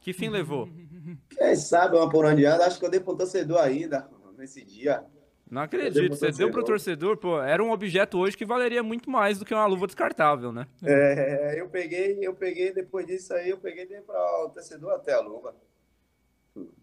[0.00, 0.68] Que fim levou?
[1.28, 2.66] Quem sabe uma por onde anda.
[2.66, 4.08] Acho que eu dei pro torcedor ainda,
[4.38, 5.04] nesse dia.
[5.50, 6.14] Não acredito.
[6.14, 7.40] Você deu pro torcedor, pô.
[7.40, 10.66] Era um objeto hoje que valeria muito mais do que uma luva descartável, né?
[10.82, 14.92] É, eu peguei, eu peguei, depois disso aí, eu peguei e dei para o torcedor
[14.92, 15.54] até a luva.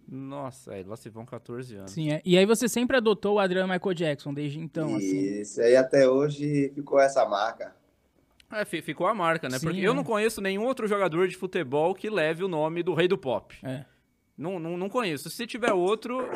[0.07, 1.91] Nossa, aí lá se vão 14 anos.
[1.91, 2.21] Sim, é.
[2.23, 5.41] e aí você sempre adotou o Adriano Michael Jackson desde então, Isso, assim.
[5.41, 7.75] Isso, aí até hoje ficou essa marca.
[8.51, 9.57] É, ficou a marca, né?
[9.57, 9.87] Sim, Porque é.
[9.87, 13.17] eu não conheço nenhum outro jogador de futebol que leve o nome do rei do
[13.17, 13.57] pop.
[13.63, 13.83] É.
[14.37, 15.29] Não, não, não conheço.
[15.29, 16.27] Se tiver outro,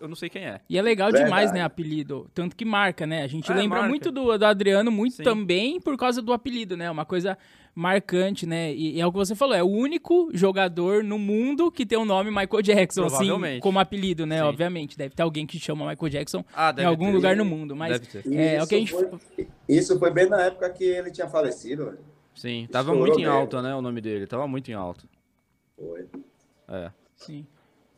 [0.00, 0.60] eu não sei quem é.
[0.68, 1.30] E é legal Verdade.
[1.30, 2.30] demais, né, apelido.
[2.34, 3.22] Tanto que marca, né?
[3.22, 3.88] A gente é, lembra marca.
[3.88, 5.22] muito do, do Adriano, muito Sim.
[5.22, 6.90] também por causa do apelido, né?
[6.90, 7.36] Uma coisa
[7.74, 8.72] marcante, né?
[8.72, 11.96] E, e, é o que você falou, é o único jogador no mundo que tem
[11.96, 14.38] o nome Michael Jackson, assim, como apelido, né?
[14.38, 14.42] Sim.
[14.42, 17.12] Obviamente, deve ter alguém que chama Michael Jackson ah, em algum ter.
[17.12, 18.90] lugar no mundo, mas é, é, o que a gente...
[18.90, 19.08] Foi,
[19.68, 21.96] isso foi bem na época que ele tinha falecido.
[22.34, 25.04] Sim, tava Estourou muito em alta, né, o nome dele, tava muito em alta.
[25.76, 26.06] Foi.
[26.68, 26.90] É.
[27.14, 27.46] Sim.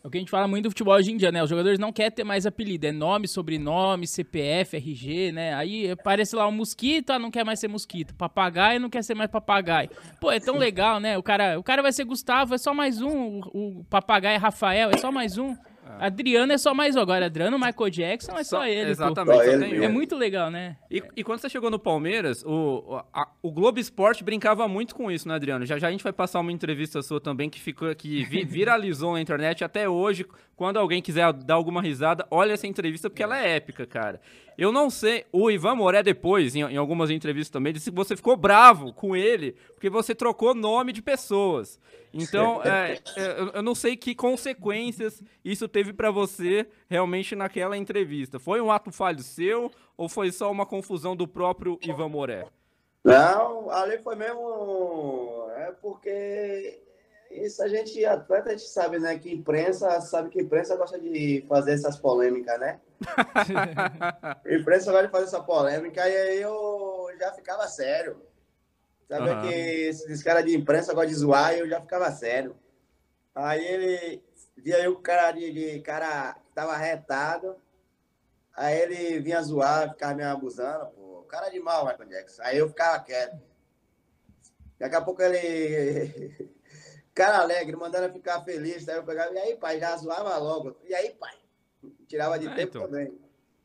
[0.02, 1.42] É o que a gente fala muito do futebol hoje em dia, né?
[1.42, 5.54] Os jogadores não querem ter mais apelido, é nome, sobrenome, CPF, RG, né?
[5.54, 8.14] Aí aparece lá um mosquito, ah, não quer mais ser mosquito.
[8.14, 9.90] Papagaio não quer ser mais papagaio.
[10.18, 11.18] Pô, é tão legal, né?
[11.18, 13.40] O cara, o cara vai ser Gustavo, é só mais um.
[13.52, 15.54] O, o papagaio é Rafael, é só mais um.
[15.98, 16.06] É.
[16.06, 17.00] Adriano é só mais um.
[17.00, 18.90] Agora, Adriano, Michael Jackson é só, só ele.
[18.90, 19.36] Exatamente.
[19.36, 20.76] Só ele é muito legal, né?
[20.90, 25.10] E, e, quando você chegou no Palmeiras, o, a, o Globo Esporte brincava muito com
[25.10, 25.64] isso, né, Adriano?
[25.66, 29.14] Já já a gente vai passar uma entrevista sua também que ficou que vi, viralizou
[29.14, 30.26] na internet até hoje.
[30.56, 34.20] Quando alguém quiser dar alguma risada, olha essa entrevista porque ela é épica, cara.
[34.60, 38.14] Eu não sei, o Ivan Moré depois, em, em algumas entrevistas também, disse que você
[38.14, 41.80] ficou bravo com ele porque você trocou nome de pessoas.
[42.12, 48.38] Então, é, é, eu não sei que consequências isso teve para você realmente naquela entrevista.
[48.38, 52.44] Foi um ato falho seu ou foi só uma confusão do próprio Ivan Moré?
[53.02, 55.46] Não, ali foi mesmo.
[55.56, 56.82] É porque
[57.30, 59.18] isso a gente, atleta, a gente sabe, né?
[59.18, 62.80] Que imprensa, sabe que imprensa gosta de fazer essas polêmicas, né?
[64.46, 68.20] imprensa gosta de fazer essa polêmica e aí eu já ficava sério.
[69.08, 69.42] Sabe uhum.
[69.42, 72.56] que esses caras de imprensa gostam de zoar e eu já ficava sério.
[73.34, 74.24] Aí ele
[74.56, 77.56] via eu com cara de, de cara que tava retado.
[78.54, 81.22] Aí ele vinha zoar, ficava me abusando, pô.
[81.28, 82.42] Cara de mal, Michael Jackson.
[82.42, 83.40] Aí eu ficava quieto.
[84.78, 86.50] Daqui a pouco ele
[87.14, 88.88] cara alegre, mandando eu ficar feliz.
[88.88, 90.76] Aí eu pegava, e aí, pai, já zoava logo.
[90.88, 91.34] E aí, pai?
[92.06, 92.82] Tirava de é, tempo então.
[92.88, 93.12] também.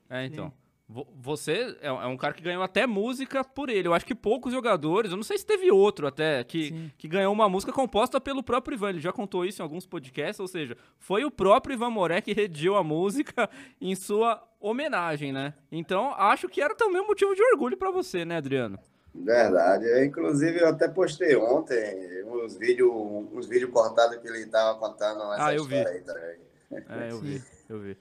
[0.10, 0.54] É, então.
[0.88, 3.88] Você é, é um cara que ganhou até música por ele.
[3.88, 7.34] Eu acho que poucos jogadores, eu não sei se teve outro até, que, que ganhou
[7.34, 8.90] uma música composta pelo próprio Ivan.
[8.90, 12.34] Ele já contou isso em alguns podcasts, ou seja, foi o próprio Ivan Moré que
[12.34, 13.50] redigiu a música
[13.82, 15.56] em sua homenagem, né?
[15.72, 18.80] Então, acho que era também um motivo de orgulho para você, né, Adriano?
[19.24, 19.86] Verdade.
[19.86, 25.34] Eu, inclusive, eu até postei ontem uns vídeos uns vídeo cortados que ele estava contando
[25.34, 25.76] essa ah, eu vi.
[25.76, 26.38] aí também.
[26.72, 27.98] É, eu vi, eu vi.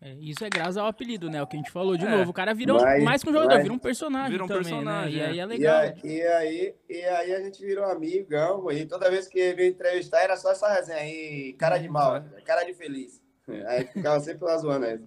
[0.00, 1.40] É, isso é graças ao apelido, né?
[1.40, 2.10] O que a gente falou de é.
[2.10, 2.30] novo.
[2.30, 3.62] O cara virou mas, mais que um jogador, mas...
[3.62, 5.22] vira um personagem vira um também, personagem, né?
[5.22, 5.84] E aí é legal.
[6.02, 10.22] E, e, aí, e aí a gente virou amigão, e toda vez que veio entrevistar
[10.22, 13.22] era só essa resenha aí, cara de mal, cara de feliz.
[13.66, 15.00] Aí ficava sempre lá zoando aí.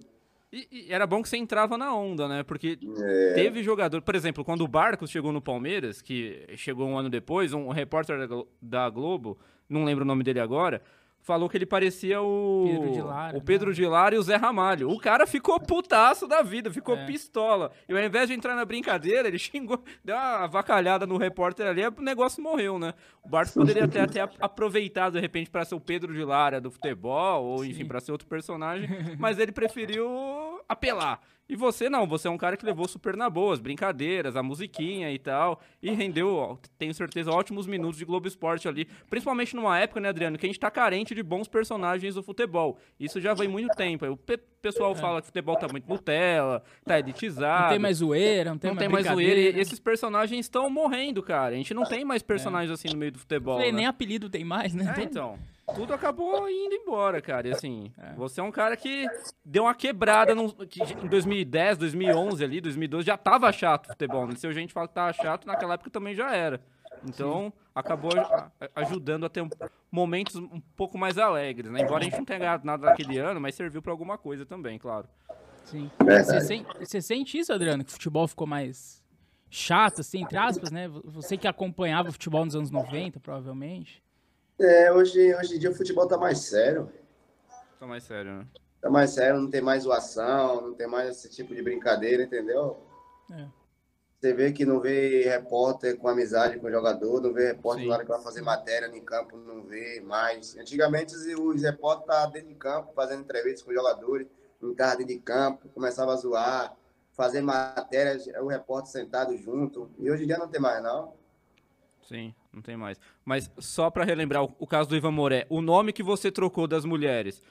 [0.70, 2.42] E, e era bom que você entrava na onda, né?
[2.42, 3.32] Porque É.
[3.34, 4.00] teve jogador.
[4.00, 8.18] Por exemplo, quando o Barcos chegou no Palmeiras, que chegou um ano depois, um repórter
[8.18, 9.38] da Glo- da Globo,
[9.68, 10.80] não lembro o nome dele agora,
[11.26, 12.64] falou que ele parecia o.
[12.70, 14.88] Pedro de Lara, o Pedro de Lara e o Zé Ramalho.
[14.88, 17.04] O cara ficou putaço da vida, ficou É.
[17.04, 17.72] pistola.
[17.88, 21.84] E ao invés de entrar na brincadeira, ele xingou, deu uma avacalhada no repórter ali,
[21.84, 22.94] o negócio morreu, né?
[23.24, 26.70] O Barcos poderia ter até aproveitado, de repente, pra ser o Pedro de Lara do
[26.70, 31.20] futebol, ou enfim, pra ser outro personagem, mas ele preferiu apelar.
[31.48, 34.42] E você não, você é um cara que levou super na boa, as brincadeiras, a
[34.42, 39.54] musiquinha e tal, e rendeu, ó, tenho certeza, ótimos minutos de Globo Esporte ali, principalmente
[39.54, 42.76] numa época, né, Adriano, que a gente tá carente de bons personagens do futebol.
[42.98, 44.04] Isso já vem muito tempo.
[44.06, 47.58] O pe- pessoal fala que o futebol tá muito Nutella, tá elitizado.
[47.58, 47.62] É.
[47.62, 49.60] Não tem mais zoeira, não tem não mais tem mais zoeira.
[49.60, 51.54] esses personagens estão morrendo, cara.
[51.54, 53.54] A gente não tem mais personagens assim no meio do futebol.
[53.56, 53.76] Falei, né?
[53.78, 54.92] nem apelido tem mais, né?
[54.98, 55.38] É, então.
[55.74, 57.48] Tudo acabou indo embora, cara.
[57.48, 59.06] E assim, você é um cara que
[59.44, 64.26] deu uma quebrada no, que em 2010, 2011 ali, 2012, já tava chato o futebol.
[64.26, 64.34] Né?
[64.36, 66.60] Se a gente fala que tava chato, naquela época também já era.
[67.04, 69.50] Então, acabou a- a- ajudando a ter um-
[69.90, 71.80] momentos um pouco mais alegres, né?
[71.82, 74.78] Embora a gente não tenha ganhado nada naquele ano, mas serviu pra alguma coisa também,
[74.78, 75.06] claro.
[75.64, 75.90] Sim.
[75.98, 77.82] Você sen- Você sente isso, Adriano?
[77.84, 79.02] Que o futebol ficou mais
[79.50, 80.88] chato, assim, entre aspas, né?
[80.88, 84.02] Você que acompanhava o futebol nos anos 90, provavelmente.
[84.58, 86.90] É, hoje, hoje em dia o futebol tá mais sério.
[87.78, 88.46] Tá mais sério, né?
[88.80, 92.78] Tá mais sério, não tem mais zoação, não tem mais esse tipo de brincadeira, entendeu?
[93.30, 93.46] É.
[94.18, 97.88] Você vê que não vê repórter com amizade com o jogador, não vê repórter Sim.
[97.88, 100.56] na hora que vai fazer matéria em campo, não vê mais.
[100.56, 104.26] Antigamente os, os repórteres estavam dentro de campo, fazendo entrevistas com os jogadores,
[104.60, 106.74] não estavam dentro de campo, começava a zoar,
[107.12, 109.90] fazer matérias, o repórter sentado junto.
[109.98, 111.12] E hoje em dia não tem mais, não.
[112.02, 112.98] Sim, não tem mais.
[113.26, 116.68] Mas só pra relembrar o, o caso do Ivan Moré, o nome que você trocou
[116.68, 117.42] das mulheres,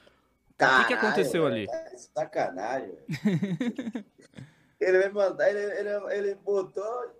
[0.48, 1.92] o que, que aconteceu Caralho, ali?
[1.92, 2.98] É sacanagem.
[4.80, 7.14] ele veio mandar, ele, ele, ele botou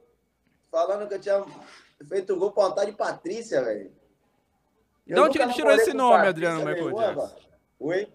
[0.70, 1.44] falando que eu tinha
[2.08, 3.92] feito um gol pra vontade de Patrícia, velho.
[5.06, 7.36] Eu onde que ele tirou esse nome, Patrícia Adriano Michael Jackson?
[7.78, 8.12] Oi?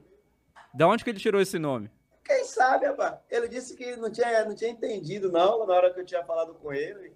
[0.73, 1.91] Da onde que ele tirou esse nome?
[2.25, 3.19] Quem sabe, rapaz?
[3.30, 6.56] Ele disse que não tinha, não tinha entendido, não, na hora que eu tinha falado
[6.56, 7.13] com ele.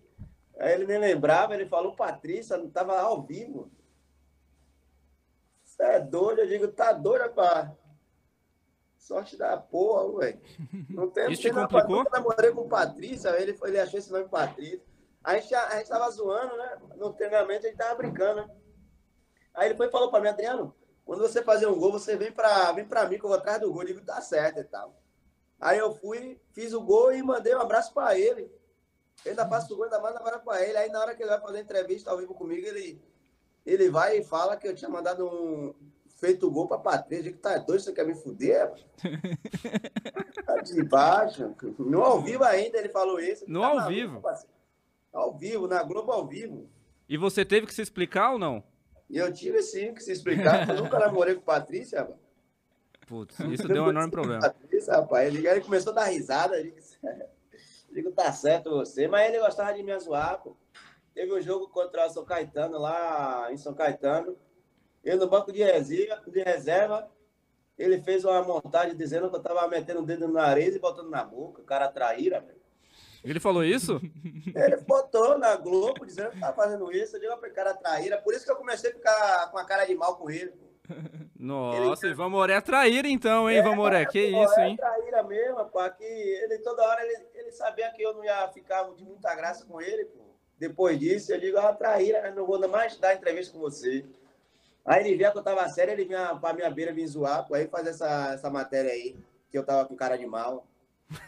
[0.58, 3.70] Aí ele nem lembrava, ele falou Patrícia, não tava ao vivo.
[5.64, 6.40] Você é doido?
[6.40, 7.72] Eu digo, tá doido, rapaz?
[8.98, 10.42] Sorte da porra, velho.
[10.90, 12.04] Não tem, Isso te não tem complicou?
[12.04, 14.82] Eu namorei com Patrícia, ele, ele achou esse nome Patrícia.
[15.24, 16.78] A gente, a gente tava zoando, né?
[16.96, 18.56] No treinamento a gente tava brincando, né?
[19.54, 22.32] Aí ele foi e falou pra mim, Adriano, quando você fazer um gol, você vem
[22.32, 23.84] pra, vem pra mim que eu vou atrás do gol.
[23.84, 25.00] Eu digo, tá certo e tal.
[25.60, 28.52] Aí eu fui, fiz o gol e mandei um abraço pra ele.
[29.24, 30.78] Eu ainda faço o gol, ainda mando um abraço pra ele.
[30.78, 33.02] Aí na hora que ele vai fazer a entrevista ao vivo comigo, ele,
[33.66, 35.74] ele vai e fala que eu tinha mandado um.
[36.18, 37.24] Feito gol pra Patrícia.
[37.26, 38.72] Digo, tá doido, você quer me fuder?
[40.46, 41.54] tá de baixo.
[41.78, 43.44] No ao vivo ainda ele falou isso.
[43.48, 44.22] No Tá ao vivo?
[44.22, 44.54] parceiro?
[45.12, 46.70] Ao vivo, na Globo ao vivo.
[47.08, 48.64] E você teve que se explicar ou não?
[49.10, 50.68] Eu tive sim que se explicar.
[50.70, 52.18] Eu nunca namorei com Patrícia, rapaz.
[53.08, 54.42] Putz, isso deu um enorme problema.
[54.42, 55.28] Patrícia, rapaz.
[55.28, 56.60] Ele, ele começou a dar risada.
[56.60, 56.74] Eu
[57.96, 59.08] digo, tá certo você.
[59.08, 60.56] Mas ele gostava de me zoar, pô.
[61.14, 64.38] Teve um jogo contra o São Caetano, lá em São Caetano.
[65.04, 67.10] Eu no banco de reserva, de reserva
[67.78, 71.10] ele fez uma montagem dizendo que eu tava metendo o dedo no nariz e botando
[71.10, 71.62] na boca.
[71.62, 72.64] O cara traíra, velho.
[73.24, 74.00] Ele falou isso?
[74.56, 77.16] Ele botou na Globo dizendo que tava fazendo isso.
[77.16, 78.18] Eu digo pra cara traíra.
[78.22, 80.66] Por isso que eu comecei a ficar com a cara de mal com ele, pô.
[81.38, 84.06] Nossa, Ivan Moré traíra então, hein, Ivan Moré?
[84.06, 84.78] Que Pô, isso, é hein?
[84.78, 88.84] traíra mesmo, pá, que ele toda hora ele, ele sabia que eu não ia ficar
[88.96, 90.24] de muita graça com ele, pô.
[90.58, 94.06] Depois disso, eu digo, ah, traíra, eu não vou mais dar entrevista com você.
[94.84, 97.54] Aí ele via que eu tava sério, ele vinha pra minha beira vir zoar, pô,
[97.54, 99.16] aí fazer essa, essa matéria aí,
[99.52, 100.66] que eu tava com cara de mal.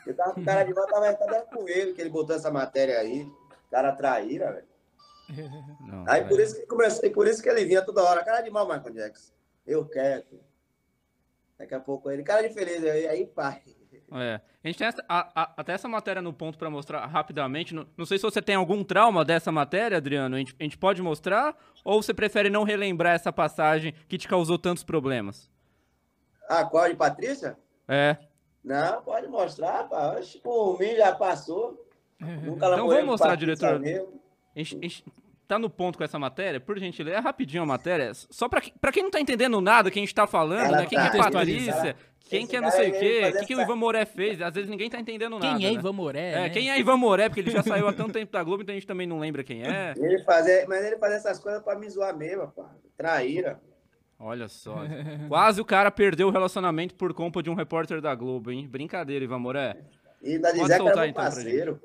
[0.05, 2.99] Eu tava com cara de mal, tava tava com ele, que ele botou essa matéria
[2.99, 3.29] aí.
[3.69, 4.67] Cara traíra, velho.
[5.85, 8.49] Não, Aí por isso que comecei, por isso que ele vinha toda hora, cara de
[8.49, 9.33] mal, Michael Jackson.
[9.65, 10.25] Eu quero.
[11.57, 13.61] Daqui a pouco ele, cara de feliz, aí, aí pai.
[14.13, 14.39] É.
[14.63, 17.75] A gente tem essa- a- a- até essa matéria no ponto pra mostrar rapidamente.
[17.75, 20.35] Não, não sei se você tem algum trauma dessa matéria, Adriano.
[20.35, 21.55] A gente, a gente pode mostrar?
[21.83, 25.49] Ou você prefere não relembrar essa passagem que te causou tantos problemas?
[26.49, 27.57] Ah, qual de Patrícia?
[27.87, 28.15] É.
[28.63, 30.15] Não, pode mostrar, pá.
[30.41, 31.85] Por mim já passou.
[32.19, 33.75] Nunca Então vamos mostrar, diretor.
[33.75, 35.05] A gente, a gente
[35.47, 36.59] tá no ponto com essa matéria?
[36.59, 38.11] Por gentileza, é rapidinho a matéria.
[38.13, 40.85] Só pra quem não tá entendendo nada que a gente tá falando, Ela né?
[40.85, 41.95] Quem tá que é Patrícia?
[42.29, 43.29] Quem Esse que é não sei o veio quê?
[43.29, 44.41] O que, que o Ivan Moré fez?
[44.41, 45.57] Às vezes ninguém tá entendendo nada.
[45.57, 45.75] Quem é né?
[45.75, 46.31] Ivan Moré?
[46.31, 46.49] É, né?
[46.49, 47.29] quem é Ivan Moré?
[47.29, 49.43] Porque ele já saiu há tanto tempo da Globo, então a gente também não lembra
[49.43, 49.93] quem é.
[49.97, 52.69] Ele fazia, mas ele fazia essas coisas pra me zoar mesmo, pá.
[52.97, 53.59] Traíra.
[54.19, 54.77] Olha só.
[55.27, 58.67] Quase o cara perdeu o relacionamento por culpa de um repórter da Globo, hein?
[58.67, 59.77] Brincadeira, Ivan Moré.
[60.21, 61.81] E ainda Pode dizer que soltar, era meu então, pra parceiro.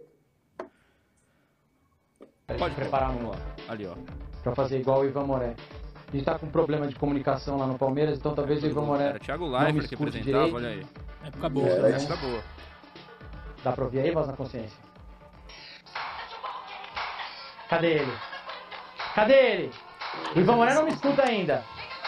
[2.59, 3.37] Pode preparar um lá.
[3.69, 3.95] Ali, ó.
[4.43, 5.55] pra fazer igual o Ivan Moré.
[6.13, 9.05] A gente tá com problema de comunicação lá no Palmeiras, então talvez o Ivan Moré
[9.05, 10.57] Era Thiago não me Leifert que escute apresentava, direito.
[10.57, 10.87] olha aí.
[11.27, 11.69] Época boa.
[11.69, 11.97] É, né?
[11.97, 12.43] Época boa.
[13.65, 14.79] Dá pra ouvir aí, voz na consciência?
[17.71, 18.13] Cadê ele?
[19.15, 19.71] Cadê ele?
[20.37, 21.65] O Ivan Moré não me escuta ainda,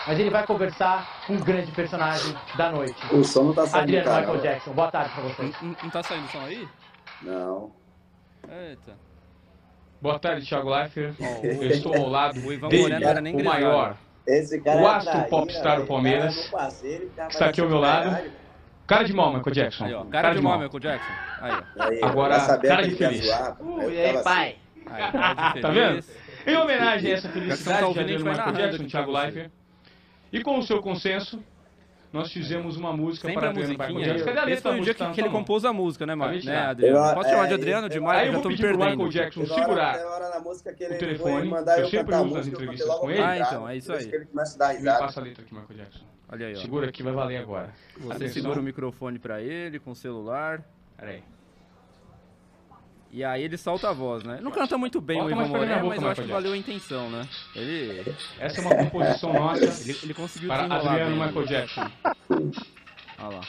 [0.07, 3.01] mas ele vai conversar com um grande personagem da noite.
[3.15, 4.21] O som não tá saindo do Adriano canal.
[4.21, 5.63] Michael Jackson, boa tarde pra vocês.
[5.63, 6.69] não- não tá saindo som aí?
[7.23, 7.73] Não.
[8.51, 8.93] Eita.
[10.05, 11.15] Boa tarde, Thiago Leifert.
[11.43, 12.39] Eu estou ao lado
[12.69, 12.95] dele,
[13.41, 13.97] o maior.
[14.27, 15.87] Esse cara O é astro popstar do.
[15.87, 16.51] Palmeiras.
[16.51, 16.71] Cara,
[17.17, 18.31] cara, Está aqui ao meu lado.
[18.87, 19.85] Cara de mal, Michael Jackson.
[19.87, 20.05] Aí, ó.
[20.05, 21.13] Cara, de mal, Michael Jackson.
[21.41, 21.53] Aí.
[21.79, 23.25] Aí, Agora, cara que de feliz.
[23.25, 24.57] zoar, Uh, e aí, pai?
[24.85, 26.17] Aí, cara de Tá feliz.
[26.47, 29.11] Em homenagem a essa Já que felicidade tá de vai Michael Jackson, Thiago.
[29.11, 29.51] Leifert.
[30.31, 31.43] E com o seu consenso,
[32.15, 33.75] nós fizemos uma música Sempre para a Adriano.
[34.05, 34.25] Jackson.
[34.25, 35.39] Cadê a Esse letra foi da o dia que, que ele mão?
[35.41, 36.57] compôs a música, né, de né.
[36.59, 36.97] Adriano?
[37.09, 38.19] Eu- Posso chamar de Adriano demais?
[38.21, 38.89] Aí Eu eu já tô me perdendo.
[38.91, 41.33] Michael Jackson segurar tem hora na música que ele o telefone.
[41.41, 43.21] foi mandar Eu sempre uso nas entrevistas com ele.
[43.23, 44.05] Ah, então, é isso aí.
[44.13, 46.05] ele passa a letra aqui, Michael Jackson.
[46.33, 46.61] Olha aí, ó.
[46.61, 47.71] Segura aqui, vai valer agora.
[47.99, 48.43] Você Atenção.
[48.43, 50.63] segura o microfone pra ele com o celular.
[50.97, 51.23] Pera aí.
[53.15, 54.41] E aí ele solta a voz, né?
[54.43, 56.57] Não canta muito bem Coloca o Ivan Moré, boca, mas eu acho que valeu a
[56.57, 57.29] intenção, né?
[57.55, 61.25] Ele, Essa é uma composição nossa ele, ele conseguiu para Adriano bem.
[61.25, 61.91] Michael Jackson.
[62.29, 63.41] Olha lá.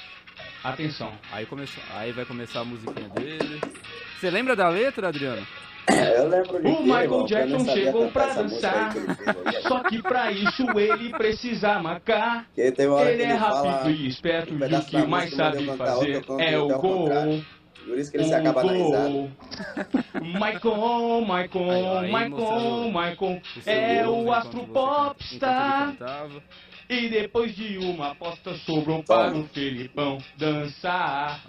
[0.63, 1.12] Atenção.
[1.32, 3.60] Aí, começou, aí vai começar a musiquinha dele.
[4.19, 5.47] Você lembra da letra, Adriano?
[5.88, 8.93] É, Eu lembro de O Michael irmão, Jackson chegou pra dançar.
[8.93, 9.62] que.
[9.67, 12.45] Só que pra isso ele precisa marcar.
[12.56, 16.67] Ele é ele rápido fala, e esperto e o que mais sabe fazer é o
[16.67, 16.80] gol.
[17.06, 17.45] contrário.
[17.84, 19.10] Por isso que ele se acaba na risada.
[22.30, 25.96] mostrando Michael O seu é o enquanto astro popstar.
[26.88, 31.42] E depois de uma aposta sobrou para o Felipão dançar.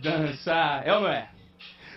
[0.00, 1.28] Dançar, é ou não é?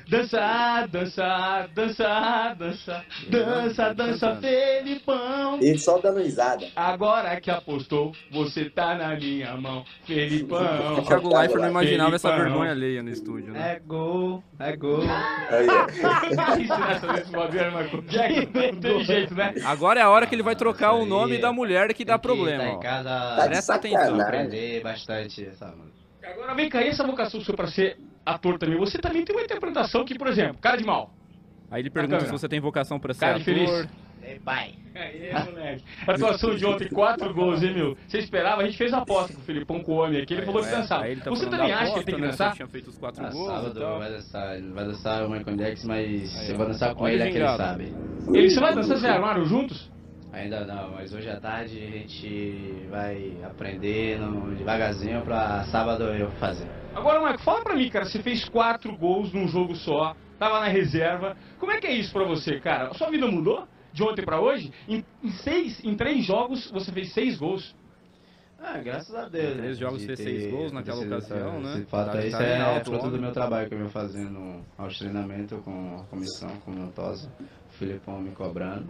[0.10, 4.36] Dançar, dançar, dançar, dançar, dança, dança.
[4.38, 5.60] Felipão.
[5.60, 6.65] E só dando risada.
[6.74, 11.00] Agora que apostou, você tá na minha mão, Felipão.
[11.00, 13.74] O Thiago Leifert não imaginava essa vergonha alheia no estúdio, né?
[13.74, 15.02] É gol, é gol.
[18.82, 19.56] Tem jeito, né?
[19.65, 22.63] Agora é a hora que ele vai trocar o nome da mulher que dá problema.
[22.63, 22.74] Tá ó.
[22.74, 25.98] em casa, Tá Presta atenção, aprender bastante essa música.
[26.24, 27.98] Agora vem cá, e essa vocação sua pra ser
[28.34, 28.78] ator também?
[28.78, 31.12] Você também tem uma interpretação que, por exemplo, cara de mal.
[31.72, 33.70] Aí ele pergunta se você tem vocação pra ser Cara de feliz.
[33.70, 33.88] ator.
[34.24, 34.74] Ei, pai.
[34.96, 35.84] Aí, moleque.
[36.06, 37.98] A atuação de ontem, quatro gols, hein, meu?
[38.08, 38.62] Você esperava?
[38.62, 40.68] A gente fez a aposta com o Filipão, com o homem aqui, ele falou que
[40.68, 41.04] É, dançava.
[41.16, 42.28] tá Você também acha que ele tem que né?
[42.28, 42.50] dançar?
[42.52, 45.88] Você tinha feito os quatro Ah, gols sábado vai dançar, vai dançar o Michael Jackson,
[45.88, 46.58] mas Aí, eu ó.
[46.58, 47.94] vou dançar com ele, é que ele sabe.
[48.34, 49.90] Ele, você vai dançar, vocês armaram juntos?
[50.38, 56.67] Ainda não, mas hoje à tarde a gente vai aprendendo devagarzinho pra sábado eu fazer.
[56.93, 60.67] Agora, Marco, fala pra mim, cara, você fez quatro gols num jogo só, tava na
[60.67, 61.36] reserva.
[61.60, 62.89] Como é que é isso pra você, cara?
[62.89, 64.71] A sua vida mudou de ontem pra hoje?
[64.88, 67.76] Em, em seis, em três jogos, você fez seis gols.
[68.60, 69.54] Ah, graças a Deus.
[69.58, 71.73] Três né, jogos de fez ter seis gols naquela ocasião, né?
[71.78, 73.21] Esse fato Tá- aí, tá isso em é alto, fruto do homem.
[73.21, 77.73] meu trabalho que eu venho fazendo aos treinamentos com a comissão, com o Montosa, o
[77.73, 78.88] Filipão me cobrando.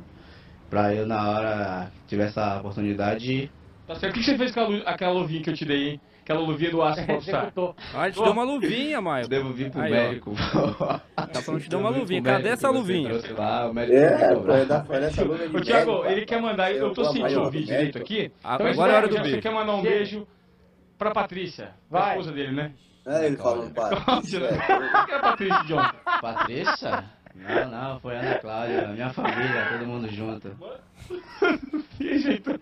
[0.70, 3.50] Pra eu, na hora que tiver essa oportunidade,
[3.88, 4.16] Tá certo?
[4.16, 6.02] O que você fez com a aquela luvinha que eu te dei, hein?
[6.22, 7.54] Aquela luvinha do Aço Popstar.
[7.96, 9.30] Ah, te deu uma luvinha, Maio.
[9.30, 10.34] devolvi pro Aí, médico.
[10.36, 12.22] Tá falando que te deu uma luvinha.
[12.22, 13.12] Cadê essa luvinha?
[13.38, 14.66] Lá, o médico É, vai pô, cobrar.
[14.66, 17.40] da folha essa luva de Ô, Thiago, médico, ele quer mandar, eu tô vou sentindo
[17.44, 17.74] ouvir médico.
[17.78, 18.32] direito aqui.
[18.44, 19.42] Ah, Então, agora é hora do já, Você beijo.
[19.42, 20.28] quer mandar um beijo
[20.98, 22.10] pra Patrícia, a Vai.
[22.10, 22.72] esposa dele, né?
[23.08, 23.90] É, ele pá.
[24.22, 24.58] isso é-
[24.92, 25.82] Qual que é a Patrícia, John?
[26.22, 27.04] Patrícia?
[27.38, 30.52] Não, não, foi Ana Cláudia, minha família, todo mundo junto.
[31.98, 32.60] Que jeito?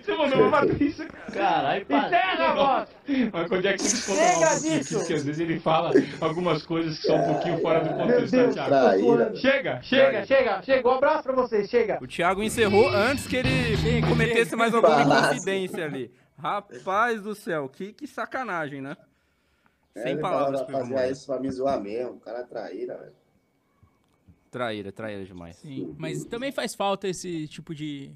[0.00, 1.32] Você mandou uma Patrícia, cara.
[1.32, 2.88] Caralho, Encerra a voz.
[3.32, 4.98] Mas onde é que você conta Chega disso.
[4.98, 8.46] Porque às vezes ele fala algumas coisas que são um pouquinho fora do contexto, Deus.
[8.48, 8.70] né, Thiago?
[8.70, 9.36] Traíra.
[9.36, 9.82] Chega, chega.
[9.82, 10.88] Chega, chega, chega.
[10.88, 11.98] Um abraço pra vocês, chega.
[12.00, 16.12] O Thiago encerrou antes que ele cometesse mais alguma inconfidência ali.
[16.38, 18.96] Rapaz do céu, que, que sacanagem, né?
[19.94, 21.10] É, Sem palavras Ivan fazia Moré.
[21.10, 22.12] isso pra me zoar mesmo.
[22.12, 23.19] O cara é traíra, velho.
[24.50, 25.56] Traíra, traíra demais.
[25.56, 28.10] Sim, mas também faz falta esse tipo de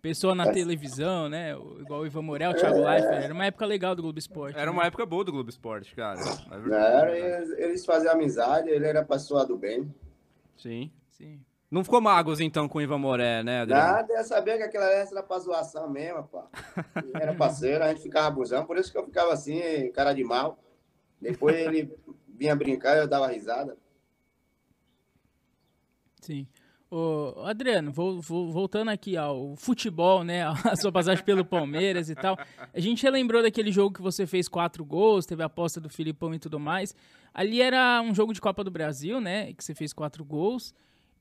[0.00, 1.56] pessoa na televisão, né?
[1.56, 3.24] O- Igual o Ivan Morel, o Thiago Leifert.
[3.24, 4.56] Era uma época legal do Globo Esporte.
[4.56, 4.70] Era né?
[4.70, 6.20] uma época boa do Globo Esporte, cara.
[6.20, 7.54] É era, é verdade.
[7.62, 9.92] eles, faziam amizade, ele era pessoa do bem.
[10.56, 10.92] Sim.
[11.10, 11.40] Sim.
[11.70, 13.82] Não ficou magos então com o Ivan Moré, né, Adriano?
[13.82, 16.46] Nada, eu sabia que aquela era pra zoação mesmo, pá.
[17.20, 20.56] Era parceiro, a gente ficava abusando, por isso que eu ficava assim, cara de mal.
[21.20, 21.92] Depois ele
[22.28, 23.76] vinha brincar e eu dava risada.
[26.24, 26.46] Sim.
[26.90, 30.42] Ô, Adriano, vou, vou, voltando aqui ao futebol, né?
[30.64, 32.38] A sua passagem pelo Palmeiras e tal.
[32.72, 36.34] A gente relembrou daquele jogo que você fez quatro gols, teve a aposta do Filipão
[36.34, 36.94] e tudo mais.
[37.34, 39.52] Ali era um jogo de Copa do Brasil, né?
[39.52, 40.72] Que você fez quatro gols.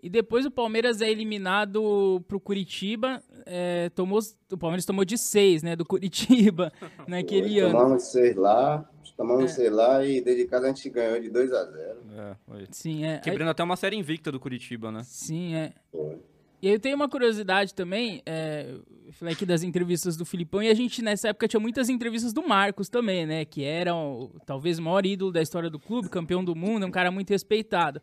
[0.02, 3.22] E depois o Palmeiras é eliminado pro Curitiba.
[3.46, 4.20] É, tomou,
[4.52, 5.76] o Palmeiras tomou de seis, né?
[5.76, 6.72] Do Curitiba
[7.08, 7.72] naquele Foi, ano.
[7.72, 12.00] Tomamos seis lá, tomamos seis lá e dedicado a gente ganhou de 2 a 0
[12.18, 12.68] É, foi.
[12.72, 13.20] Sim, é.
[13.20, 15.02] Quebrando até uma série invicta do Curitiba, né?
[15.04, 15.74] Sim, é.
[15.92, 16.18] Foi.
[16.62, 18.68] E aí eu tenho uma curiosidade também, é,
[19.06, 22.32] eu falei aqui das entrevistas do Filipão, e a gente nessa época tinha muitas entrevistas
[22.32, 23.44] do Marcos também, né?
[23.44, 26.88] Que era o- talvez o maior ídolo da história do clube, campeão do mundo, é
[26.88, 28.02] um cara muito respeitado.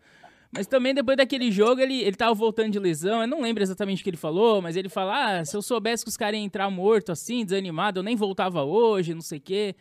[0.53, 4.01] Mas também depois daquele jogo, ele, ele tava voltando de lesão, eu não lembro exatamente
[4.01, 6.45] o que ele falou, mas ele fala, ah, se eu soubesse que os caras iam
[6.45, 9.75] entrar morto assim, desanimado, eu nem voltava hoje, não sei o quê.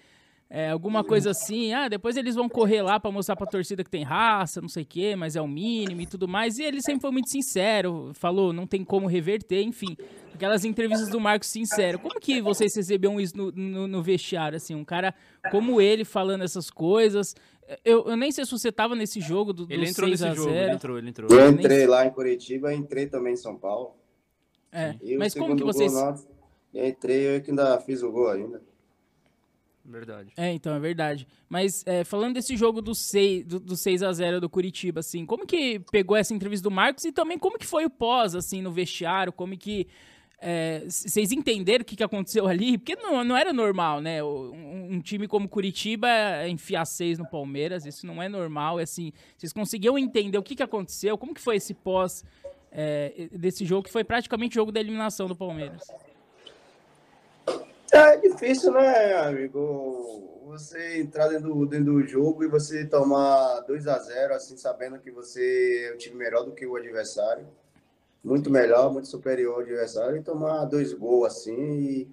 [0.52, 3.90] É, alguma coisa assim, ah, depois eles vão correr lá pra mostrar pra torcida que
[3.90, 6.58] tem raça, não sei o quê, mas é o mínimo e tudo mais.
[6.58, 9.96] E ele sempre foi muito sincero, falou, não tem como reverter, enfim.
[10.34, 12.00] Aquelas entrevistas do Marcos sincero.
[12.00, 14.74] Como que vocês receberam isso no, no, no vestiário, assim?
[14.74, 15.14] Um cara
[15.52, 17.36] como ele falando essas coisas.
[17.86, 20.32] Eu, eu nem sei se você tava nesse jogo do, do Ele entrou 6 nesse
[20.32, 21.30] a jogo, 0 ele entrou, ele entrou.
[21.30, 23.92] Eu entrei lá em Curitiba, entrei também em São Paulo.
[24.72, 25.94] É, E o Mas como que vocês...
[25.94, 26.28] Gol, nosso,
[26.74, 28.69] eu entrei, eu que ainda fiz o gol ainda.
[29.90, 30.32] Verdade.
[30.38, 31.28] É, então, é verdade.
[31.50, 35.26] Mas é, falando desse jogo do 6, do, do 6 a 0 do Curitiba, assim,
[35.26, 38.62] como que pegou essa entrevista do Marcos e também como que foi o pós, assim,
[38.62, 39.88] no vestiário, como que
[40.42, 42.78] é, vocês entenderam o que, que aconteceu ali?
[42.78, 44.24] Porque não, não era normal, né?
[44.24, 46.08] Um, um time como Curitiba
[46.48, 50.56] enfiar seis no Palmeiras, isso não é normal, é assim, vocês conseguiam entender o que,
[50.56, 52.24] que aconteceu, como que foi esse pós
[52.72, 55.82] é, desse jogo, que foi praticamente o jogo da eliminação do Palmeiras?
[57.92, 60.42] É difícil, né, amigo?
[60.46, 65.00] Você entrar dentro do, dentro do jogo e você tomar 2 a 0 assim, sabendo
[65.00, 67.48] que você é um time melhor do que o adversário.
[68.24, 71.80] Muito melhor, muito superior ao adversário, e tomar dois gols assim.
[71.80, 72.12] E,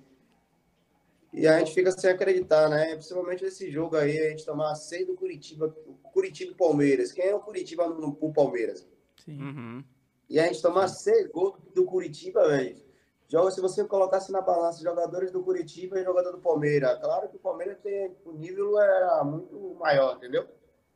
[1.33, 2.95] e a gente fica sem acreditar, né?
[2.95, 5.75] Principalmente nesse jogo aí, a gente tomar seis do Curitiba,
[6.13, 7.13] Curitiba e Palmeiras.
[7.13, 8.87] Quem é o Curitiba no, no Palmeiras?
[9.25, 9.41] Sim.
[9.41, 9.85] Uhum.
[10.29, 12.86] E a gente tomar seis gols do Curitiba, velho.
[13.29, 17.37] Joga, se você colocasse na balança jogadores do Curitiba e jogador do Palmeiras, claro que
[17.37, 20.47] o Palmeiras tem, o nível era muito maior, entendeu?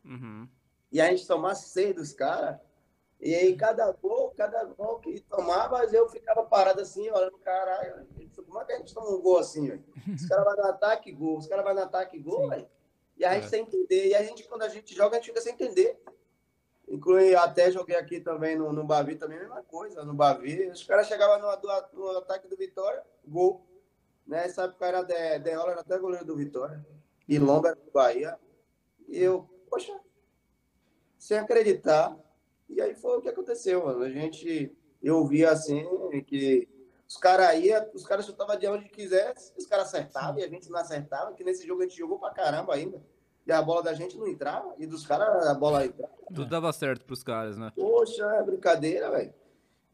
[0.05, 0.49] Uhum.
[0.93, 2.59] E a gente tomar seis dos caras,
[3.20, 8.07] e aí cada gol, cada gol que tomava, eu ficava parado assim, olhando, caralho,
[8.47, 9.85] como é que a gente toma um gol assim, velho?
[10.14, 12.68] Os caras vão no ataque, gol, os caras vão no ataque, gol, velho.
[13.16, 13.49] E a gente É.
[13.49, 14.09] sem entender.
[14.09, 16.01] E a gente, quando a gente joga, a gente fica sem entender.
[16.91, 20.05] Inclui, até joguei aqui também no, no Bavi, também a mesma coisa.
[20.05, 23.64] No Bavi, os caras chegavam no, do- no ataque do Vitória, gol.
[24.26, 26.84] Nessa época era de, Deola, era até goleiro do Vitória.
[27.28, 28.36] E Lomba do Bahia.
[29.09, 29.99] E eu, poxa,
[31.16, 32.16] sem acreditar.
[32.68, 34.03] E aí foi o que aconteceu, mano.
[34.03, 35.84] A gente, eu via assim,
[36.26, 36.68] que
[37.09, 40.68] os caras iam, os caras chutavam de onde quisesse, os caras acertavam e a gente
[40.70, 43.01] não acertava, que nesse jogo a gente jogou pra caramba ainda.
[43.51, 46.12] E a bola da gente não entrava, e dos caras a bola entrava.
[46.28, 47.72] Tudo dava certo pros caras, né?
[47.74, 49.34] Poxa, é brincadeira, velho.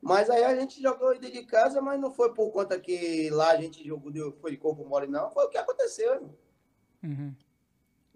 [0.02, 3.52] Mas aí a gente jogou dentro de casa, mas não foi por conta que lá
[3.52, 5.30] a gente jogou, deu- foi de corpo mole, não.
[5.30, 6.34] Foi o que aconteceu, irmão.
[7.02, 7.34] Uhum.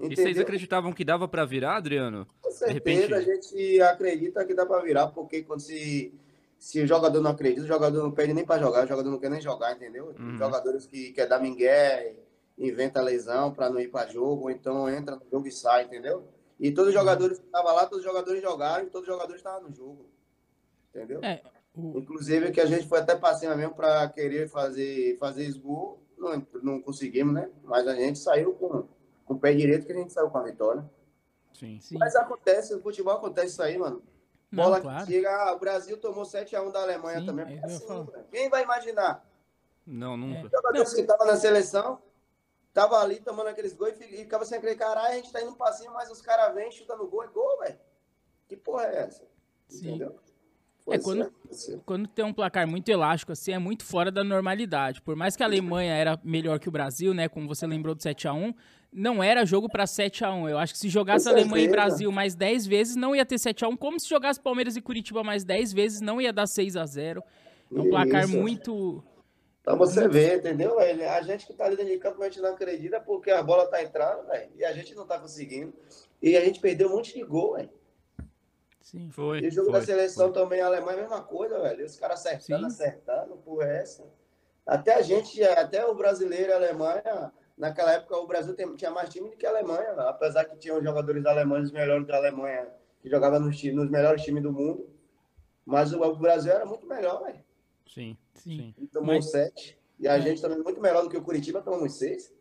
[0.01, 2.26] E vocês acreditavam que dava pra virar, Adriano?
[2.43, 6.14] Com certeza, repente- a gente acredita que dá para virar, porque quando se,
[6.59, 9.18] se o jogador não acredita, o jogador não pede nem para jogar, o jogador não
[9.18, 10.14] quer nem jogar, entendeu?
[10.18, 10.36] Uhum.
[10.36, 12.14] Jogadores que quer dar migué,
[12.61, 16.29] inventa lesão para não ir para jogo, ou então entra no jogo e sai, entendeu?
[16.59, 17.01] E todos os Uhum.
[17.01, 20.07] jogadores que estavam lá, todos os jogadores jogaram e todos os jogadores estavam no jogo.
[20.95, 21.21] Entendeu?
[21.25, 21.41] É,
[21.75, 25.59] o- Inclusive que a gente foi até para cima mesmo para querer fazer, fazer esse
[25.59, 27.51] gol, não, não conseguimos, né?
[27.65, 28.87] Mas a gente saiu com,
[29.25, 30.85] com o pé direito que a gente saiu com a vitória.
[31.55, 31.79] Sim.
[31.81, 31.97] sim.
[31.99, 34.03] Mas acontece, no futebol acontece isso aí, mano.
[34.53, 35.07] Não, Bola claro.
[35.07, 37.59] que chega, ah, o Brasil tomou 7x1 da Alemanha Sim, também.
[37.59, 39.25] é assim, quem vai imaginar?
[39.87, 40.45] Não, nunca.
[40.47, 42.01] Os jogadores que estavam na seleção,
[42.71, 45.43] estavam ali tomando aqueles gols e fi- e ficava sem acreditar, caralho, a gente tá
[45.43, 47.79] indo pra cima, mas os caras vêm chutando gol, é gol, velho.
[48.49, 49.25] Que porra é essa?
[49.68, 49.89] Sim.
[49.91, 50.16] Entendeu?
[50.89, 51.83] É, assim, quando- aconteceu.
[51.87, 55.01] quando tem um placar muito elástico assim, é muito fora da normalidade.
[55.03, 58.03] Por mais que a Alemanha era melhor que o Brasil, né, como você lembrou do
[58.03, 58.53] 7 a 1,
[58.93, 60.49] não era jogo pra 7 a 1.
[60.49, 61.68] Eu acho que se jogasse Alemanha e.
[61.68, 64.81] Brasil mais 10 vezes, não ia ter 7 a 1, como se jogasse Palmeiras e
[64.81, 67.23] Curitiba mais 10 vezes, não ia dar 6 a 0.
[67.73, 68.37] É um placar Isso.
[68.37, 69.05] muito
[69.71, 70.77] Então você vê, entendeu?
[70.77, 71.09] velho?
[71.09, 73.66] A gente que tá ali dentro de campo, a gente não acredita porque a bola
[73.68, 75.73] tá entrando, velho, e a gente não tá conseguindo.
[76.21, 77.71] E a gente perdeu um monte de gol, velho.
[78.83, 79.09] sim.
[79.11, 79.39] Foi.
[79.41, 81.87] E o jogo foi, da seleção também, a Alemanha, a mesma coisa, velho.
[81.87, 82.83] Os caras acertando, Sim.
[82.83, 84.05] acertando, por essa.
[84.66, 89.09] Até a gente, até o brasileiro e a Alemanha, naquela época o Brasil tinha mais
[89.09, 90.09] time do que a Alemanha, velho.
[90.09, 92.68] apesar que tinham jogadores alemães melhores da Alemanha,
[93.01, 94.89] que jogavam nos, nos melhores times do mundo.
[95.64, 97.45] Mas o, o Brasil era muito melhor, velho.
[97.87, 98.74] Sim, Sim.
[98.93, 99.78] Tomou Mas- sete.
[99.99, 102.32] E a gente também muito melhor do que o Curitiba, tomamos seis.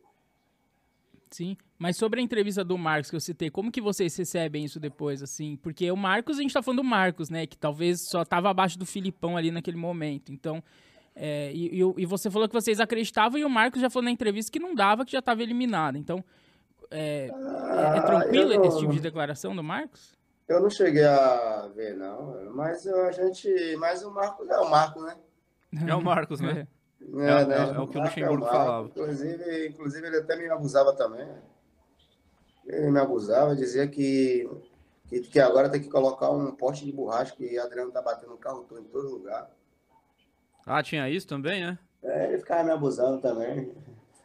[1.30, 4.80] Sim, mas sobre a entrevista do Marcos que eu citei, como que vocês recebem isso
[4.80, 5.58] depois, assim?
[5.58, 7.46] Porque o Marcos, a gente tá falando do Marcos, né?
[7.46, 10.32] Que talvez só tava abaixo do Filipão ali naquele momento.
[10.32, 10.64] Então,
[11.16, 14.12] é, e, e e você falou que vocês acreditavam e o Marcos já falou na
[14.12, 15.98] entrevista que não dava, que já tava eliminado.
[15.98, 16.24] Então,
[16.90, 17.32] é, é- é
[18.00, 20.18] Ah, tranquilo eu não- esse tipo de declaração do Marcos?
[20.48, 22.52] Eu não cheguei a ver, não.
[22.56, 23.76] Mas a gente.
[23.78, 25.16] Mas o Marcos é o Marcos, né?
[25.88, 26.68] É o Marcos, né?
[27.02, 27.74] É, é- né?
[27.76, 28.58] é o que o Marcos Luxemburgo Marcos.
[28.58, 28.88] falava.
[28.88, 31.28] Inclusive, inclusive, ele até me abusava também.
[32.66, 34.50] Ele me abusava, dizia que,
[35.08, 38.38] que, que agora tem que colocar um poste de borracha, que Adriano tá batendo o
[38.38, 39.50] carro todo em todo lugar.
[40.66, 41.80] Ah, tinha isso também, né?
[42.04, 43.74] É, ele ficava me abusando também.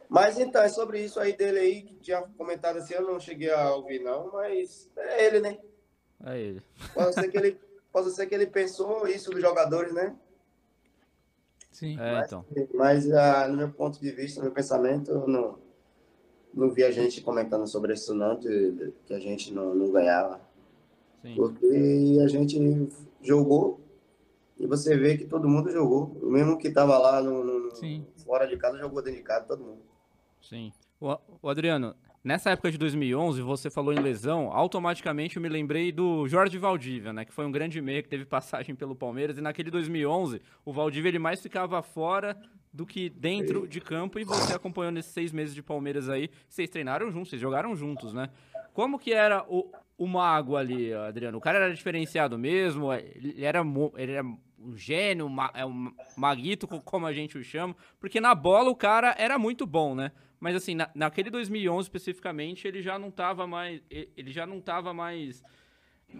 [0.07, 3.51] Mas então, é sobre isso aí dele aí, que tinha comentado assim, eu não cheguei
[3.51, 5.57] a ouvir não, mas é ele, né?
[6.23, 6.61] É ele.
[6.93, 7.59] Pode ser que ele,
[7.91, 10.15] pode ser que ele pensou isso dos jogadores, né?
[11.75, 11.99] Sim.
[11.99, 12.45] É, então.
[12.73, 15.59] Mas ah, no meu ponto de vista, no meu pensamento, eu não,
[16.53, 19.91] não vi a gente comentando sobre isso não, de, de- que a gente não, não
[19.91, 20.39] ganhava.
[21.21, 21.35] Sim.
[21.35, 22.57] Porque a gente
[23.21, 23.81] jogou
[24.57, 26.17] e você vê que todo mundo jogou.
[26.23, 28.05] O mesmo que estava lá no, no- Sim.
[28.23, 29.81] fora de casa, jogou dentro de casa, todo mundo.
[30.41, 30.71] Sim.
[31.01, 31.93] O, o Adriano,
[32.25, 37.13] nessa época de 2011, você falou em lesão, automaticamente eu me lembrei do Jorge Valdívia,
[37.13, 37.23] né?
[37.23, 39.37] Que foi um grande meia que teve passagem pelo Palmeiras.
[39.37, 42.35] E naquele 2011, o Valdívia ele mais ficava fora
[42.73, 44.19] do que dentro de campo.
[44.19, 46.31] E você acompanhou nesses seis meses de Palmeiras aí.
[46.49, 48.29] Vocês treinaram juntos, vocês jogaram juntos, né?
[48.73, 51.37] Como que era o, o mago ali, Adriano?
[51.37, 52.91] O cara era diferenciado mesmo?
[52.91, 53.61] Ele era,
[53.97, 54.25] ele era
[54.65, 57.75] um gênio, é um maguito, co- como a gente o chama?
[57.99, 60.11] Porque na bola o cara era muito bom, né?
[60.39, 64.93] Mas assim, na- naquele 2011 especificamente, ele já não tava mais, ele já não tava
[64.93, 65.43] mais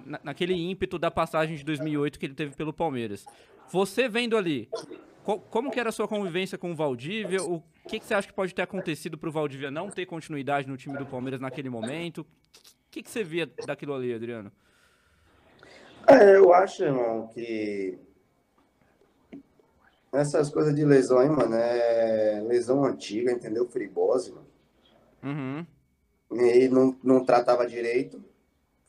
[0.05, 3.25] na- naquele ímpeto da passagem de 2008 que ele teve pelo Palmeiras.
[3.71, 4.69] Você vendo ali,
[5.23, 7.41] co- como que era a sua convivência com o Valdívia?
[7.43, 10.77] O que, que você acha que pode ter acontecido pro Valdívia não ter continuidade no
[10.77, 12.21] time do Palmeiras naquele momento?
[12.21, 12.25] O
[12.91, 14.51] que, que você via daquilo ali, Adriano?
[16.07, 17.97] É, eu acho, irmão, que
[20.15, 23.67] essas coisas de lesão aí, mano, é lesão antiga, entendeu?
[23.67, 24.47] Fribose, mano.
[25.23, 25.65] Uhum.
[26.31, 28.23] E não, não tratava direito.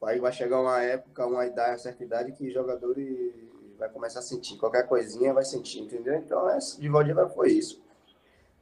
[0.03, 2.95] Aí vai chegar uma época, uma idade, uma certa idade, que jogador
[3.79, 4.57] vai começar a sentir.
[4.57, 6.14] Qualquer coisinha vai sentir, entendeu?
[6.14, 7.83] Então, esse de Valdívia foi isso.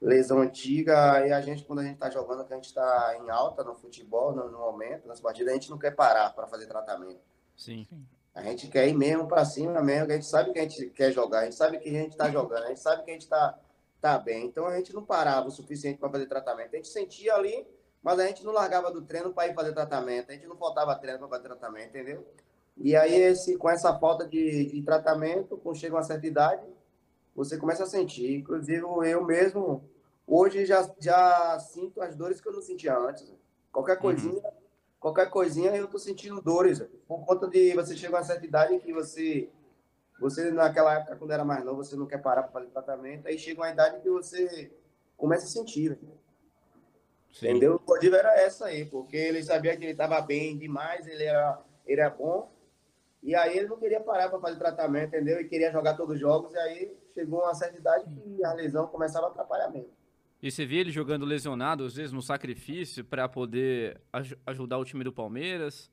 [0.01, 3.31] Lesão antiga, e a gente, quando a gente tá jogando, que a gente tá em
[3.31, 6.67] alta no futebol, no, no momento, nas partidas, a gente não quer parar para fazer
[6.67, 7.21] tratamento.
[7.57, 7.87] Sim.
[8.35, 10.91] A gente quer ir mesmo para cima mesmo, que a gente sabe que a gente
[10.91, 13.14] quer jogar, a gente sabe que a gente tá jogando, a gente sabe que a
[13.14, 13.59] gente tá,
[14.01, 14.47] tá bem.
[14.47, 16.74] Então a gente não parava o suficiente para fazer tratamento.
[16.74, 17.64] A gente sentia ali,
[18.03, 20.30] mas a gente não largava do treino para ir fazer tratamento.
[20.30, 22.26] A gente não faltava treino para fazer tratamento, entendeu?
[22.76, 26.66] E aí, esse, com essa falta de, de tratamento, quando chega uma certa idade,
[27.35, 28.37] você começa a sentir.
[28.37, 29.89] Inclusive, eu mesmo,
[30.26, 33.32] hoje já, já sinto as dores que eu não sentia antes.
[33.70, 34.43] Qualquer coisinha,
[35.05, 36.82] qualquer coisinha eu tô sentindo dores.
[37.07, 39.50] Por conta de você chegar a uma certa idade que você,
[40.18, 43.28] você naquela época, quando era mais novo, você não quer parar para fazer tratamento.
[43.28, 44.72] Aí chega uma idade que você
[45.14, 45.98] começa a sentir.
[47.30, 47.50] Sim.
[47.50, 47.74] Entendeu?
[47.74, 51.61] O Codiva era essa aí, porque ele sabia que ele estava bem demais, ele era,
[51.84, 52.50] ele era bom.
[53.22, 55.38] E aí ele não queria parar para fazer tratamento, entendeu?
[55.38, 56.55] E queria jogar todos os jogos.
[56.55, 59.92] E aí chegou uma certa idade que a lesão começava a atrapalhar mesmo.
[60.45, 64.84] E você via ele jogando lesionado, às vezes no sacrifício, para poder aj- ajudar o
[64.84, 65.90] time do Palmeiras?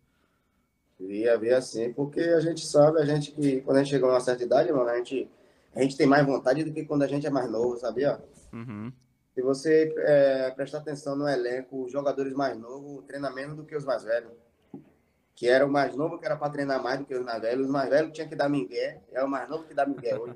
[1.00, 4.10] Via, via assim, porque a gente sabe, a gente que quando a gente chega a
[4.10, 5.32] uma certa idade, mano, a gente,
[5.74, 8.22] a gente tem mais vontade do que quando a gente é mais novo, sabia?
[8.52, 8.92] Uhum.
[9.34, 13.74] Se você é, prestar atenção no elenco, os jogadores mais novos treinam menos do que
[13.74, 14.34] os mais velhos.
[15.34, 17.68] Que era o mais novo que era para treinar mais do que os mais velhos.
[17.68, 20.36] Os mais velhos tinha que dar migué, é o mais novo que dá migué hoje.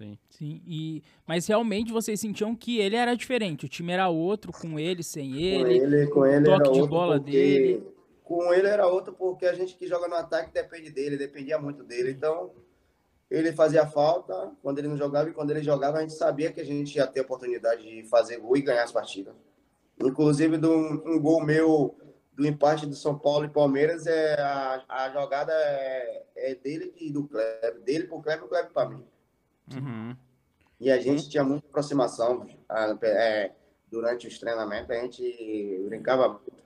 [0.00, 0.18] Sim.
[0.30, 4.78] Sim, e, mas realmente vocês sentiam que ele era diferente, o time era outro, com
[4.78, 5.78] ele, sem Com ele.
[5.78, 7.86] ele, com ele toque era de outro bola porque- dele.
[8.24, 11.82] Com ele era outro porque a gente que joga no ataque depende dele, dependia muito
[11.82, 12.12] dele.
[12.12, 12.52] Então,
[13.28, 16.60] ele fazia falta quando ele não jogava e quando ele jogava a gente sabia que
[16.60, 19.34] a gente ia ter oportunidade de fazer gol e ganhar as partidas.
[20.02, 21.94] Inclusive, do, um gol meu
[22.32, 27.10] do empate do São Paulo e Palmeiras, é, a, a jogada é, é dele e
[27.10, 27.80] do Kleber.
[27.80, 29.04] Dele pro Kleber e o Kleber para mim.
[29.74, 30.16] Uhum.
[30.80, 32.46] E a gente tinha muita aproximação
[33.02, 33.50] é,
[33.90, 36.60] durante os treinamentos, a gente brincava muito.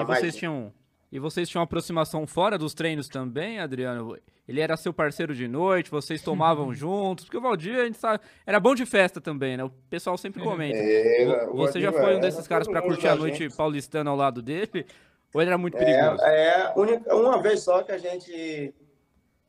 [0.00, 0.72] E vocês tinham
[1.10, 4.16] e vocês tinham aproximação fora dos treinos também, Adriano?
[4.48, 8.24] Ele era seu parceiro de noite, vocês tomavam juntos, porque o Valdir, a gente sabe,
[8.46, 9.64] era bom de festa também, né?
[9.64, 10.78] O pessoal sempre comenta.
[10.78, 13.56] É, Vo- Você já Rodrigo, foi um é, desses caras mundo curtir a noite gente.
[13.56, 14.86] paulistana ao lado dele?
[15.34, 16.22] Ou ele era muito perigoso?
[16.24, 18.74] É, é única, uma vez só que a gente.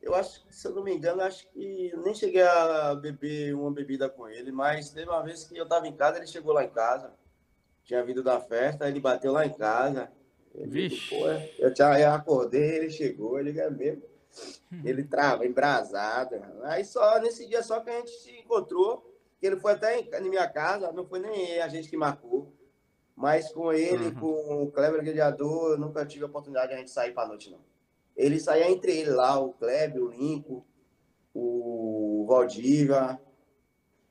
[0.04, 3.70] Eu acho que, se eu não me engano, acho que nem cheguei a beber uma
[3.70, 6.62] bebida com ele, mas teve uma vez que eu estava em casa, ele chegou lá
[6.62, 7.10] em casa,
[7.84, 10.12] tinha vindo da festa, ele bateu lá em casa.
[10.54, 11.08] Ele, Vixe.
[11.08, 11.26] Pô,
[11.58, 14.02] eu, tinha, eu acordei, ele chegou, ele é mesmo.
[14.84, 16.34] Ele trava, embrasado.
[16.64, 20.10] Aí só nesse dia só que a gente se encontrou, que ele foi até em,
[20.12, 22.52] em minha casa, não foi nem a gente que marcou.
[23.16, 24.14] Mas com ele, Uhum.
[24.14, 27.50] com o Kleber Gladiador, eu nunca tive a oportunidade de a gente sair pra noite,
[27.50, 27.60] não.
[28.16, 30.64] Ele saía entre ele lá, o Kleber, o Lincoln,
[31.34, 33.20] o Valdívia.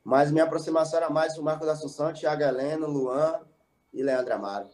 [0.03, 3.39] Mas minha aproximação era mais o Marcos Assunção, Thiago Heleno, Luan
[3.93, 4.69] e Leandro Amaro.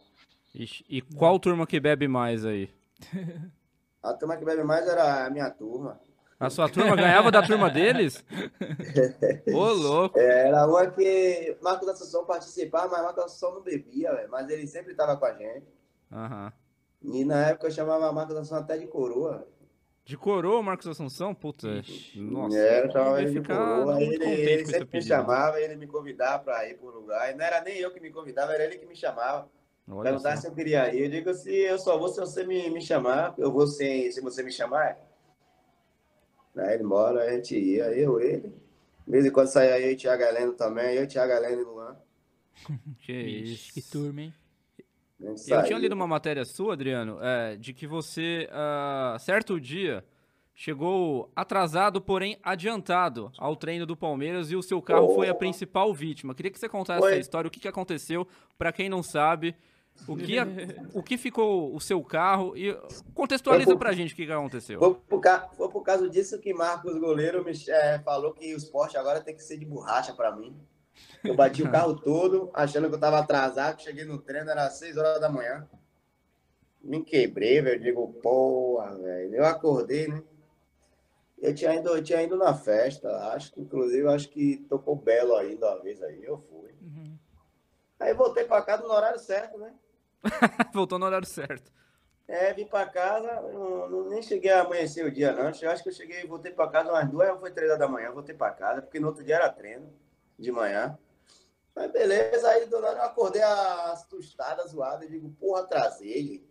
[0.54, 2.68] Ixi, e qual turma que bebe mais aí?
[4.02, 6.00] A turma que bebe mais era a minha turma.
[6.38, 8.24] A sua turma ganhava da turma deles?
[9.52, 10.18] Ô, louco.
[10.18, 14.30] Era uma que Marcos Assunção participava, mas Marcos Assunção não bebia, velho.
[14.30, 15.66] Mas ele sempre estava com a gente.
[16.10, 16.50] Aham.
[17.02, 19.46] E na época eu chamava Marcos Assunção até de coroa.
[20.04, 21.34] De coroa, Marcos Assunção?
[21.34, 21.82] Puta,
[22.16, 22.56] nossa.
[22.56, 24.02] É, eu chamava ele de coroa.
[24.02, 27.30] Ele, ele sempre me chamava, ele me convidava para ir para o lugar.
[27.30, 29.48] E não era nem eu que me convidava, era ele que me chamava.
[29.88, 30.42] Olha Perguntar só.
[30.42, 31.04] se eu queria ir.
[31.04, 34.20] Eu digo, se eu só vou se você me, me chamar, eu vou sem, se
[34.20, 34.98] você me chamar.
[36.56, 38.52] Aí ele mora, a gente ia, eu, ele.
[39.06, 41.96] De vez em quando saía eu e Thiago Heleno também, eu, Thiago Heleno e Luan.
[43.00, 43.72] Que isso.
[43.72, 44.34] Que turma, hein?
[45.22, 50.04] A Eu tinha lido uma matéria sua, Adriano, é, de que você, ah, certo dia,
[50.54, 55.14] chegou atrasado, porém adiantado ao treino do Palmeiras e o seu carro Oh.
[55.14, 56.34] foi a principal vítima.
[56.34, 57.12] Queria que você contasse Foi.
[57.12, 58.26] essa história, o que, que aconteceu,
[58.58, 59.54] pra quem não sabe,
[60.06, 60.46] o que, a-
[60.94, 62.74] o que ficou o seu carro e
[63.14, 64.78] contextualiza por- pra gente o que, que aconteceu.
[64.78, 65.20] Foi por,
[65.56, 69.34] foi por causa disso que Marcos Goleiro me eh, falou que o esporte agora tem
[69.34, 70.54] que ser de borracha para mim.
[71.24, 73.80] Eu bati o carro todo, achando que eu tava atrasado.
[73.82, 75.68] Cheguei no treino, era 6 horas da manhã.
[76.82, 77.80] Me quebrei, velho.
[77.80, 79.34] Digo, porra, velho.
[79.34, 80.22] Eu acordei, né?
[81.38, 85.34] Eu tinha, ido, eu tinha ido na festa, acho que, inclusive, acho que tocou Belo
[85.36, 86.22] ainda uma vez aí.
[86.22, 86.70] Eu fui.
[86.82, 87.16] Uhum.
[87.98, 89.72] Aí voltei para casa no horário certo, né?
[90.74, 91.72] Voltou no horário certo.
[92.28, 95.50] É, vim pra casa, não, não- nem cheguei a amanhecer o dia, não.
[95.60, 97.88] Eu acho que eu cheguei, voltei pra casa umas duas, ou foi três horas da
[97.88, 99.90] manhã, voltei pra casa, porque no outro dia era treino,
[100.38, 100.96] de manhã.
[101.80, 106.46] Mas beleza, aí do nada eu acordei assustada, zoada, eu digo, porra, atrasei.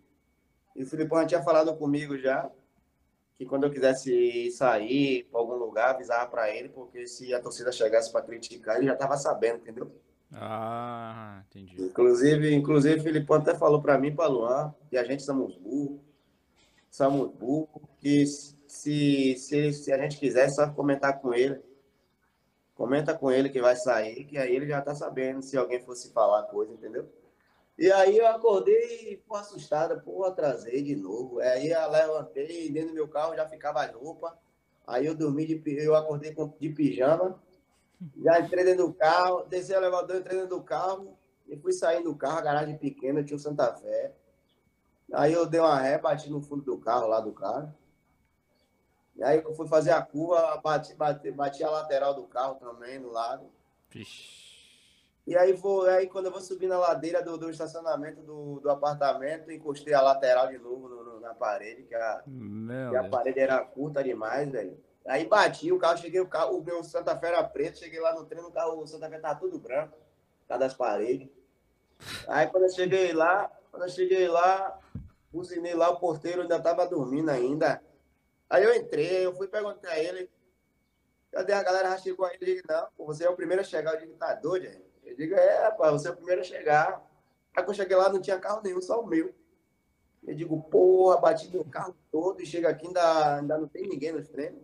[0.74, 2.50] E o Filipão tinha falado comigo já,
[3.38, 7.70] que quando eu quisesse sair pra algum lugar, avisava pra ele, porque se a torcida
[7.70, 9.94] chegasse pra criticar, ele já tava sabendo, entendeu?
[10.32, 11.80] Ah, entendi.
[11.80, 15.56] Inclusive, inclusive, o Filipão até falou para mim, e para Luan, que a gente somos
[15.56, 16.00] burros,
[16.90, 17.68] somos burros,
[18.00, 21.62] que se, se, se a gente quiser, é só comentar com ele.
[22.80, 26.10] Comenta com ele que vai sair, que aí ele já tá sabendo se alguém fosse
[26.14, 27.06] falar coisa, entendeu?
[27.78, 31.40] E aí eu acordei, pô, assustada, pô, atrasei de novo.
[31.40, 34.32] Aí eu levantei, dentro do meu carro já ficava as roupas.
[34.86, 37.38] Aí eu dormi, de, eu acordei de pijama.
[38.24, 42.02] Já entrei dentro do carro, desci o elevador, entrei dentro do carro e fui sair
[42.02, 44.14] do carro, a garagem pequena, tinha o Santa Fé.
[45.12, 47.74] Aí eu dei uma ré, bati no fundo do carro, lá do carro.
[49.20, 52.98] E aí eu fui fazer a curva, bati, bati, bati a lateral do carro também,
[52.98, 53.50] no lado.
[53.90, 54.40] Vixe.
[55.26, 58.70] E aí, vou, aí quando eu vou subir na ladeira do, do estacionamento do, do
[58.70, 63.04] apartamento, encostei a lateral de novo no- no- na parede, que a, Meu e a
[63.10, 64.82] parede era curta demais, velho.
[65.06, 68.14] Aí bati, o carro, cheguei, o carro, o meu Santa Fé era preto, cheguei lá
[68.14, 71.28] no treino, o carro, o Santa Fé tava tudo branco, por causa das paredes.
[72.26, 74.78] Aí quando eu cheguei lá, quando eu cheguei lá,
[75.30, 77.82] buzinei lá, o porteiro ainda tava dormindo ainda.
[78.50, 80.28] Aí eu entrei, eu fui perguntar a ele,
[81.30, 81.90] cadê a galera?
[81.90, 82.36] Já chegou aí?
[82.40, 83.94] Ele disse, não, você é o primeiro a chegar.
[83.94, 84.82] Eu digo, tá doido, é?
[85.04, 87.00] Eu digo, é, rapaz, você é o primeiro a chegar.
[87.54, 89.32] Aí quando eu cheguei lá, não tinha carro nenhum, só o meu.
[90.26, 94.12] Eu digo, porra, bati meu carro todo e chega aqui, ainda, ainda não tem ninguém
[94.12, 94.60] nos treinos.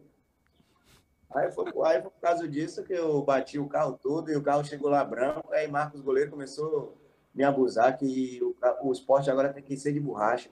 [1.33, 4.43] Aí foi, aí foi por causa disso que eu bati o carro todo e o
[4.43, 5.53] carro chegou lá branco.
[5.53, 6.99] Aí Marcos Goleiro começou
[7.33, 10.51] a me abusar que o, o esporte agora tem que ser de borracha.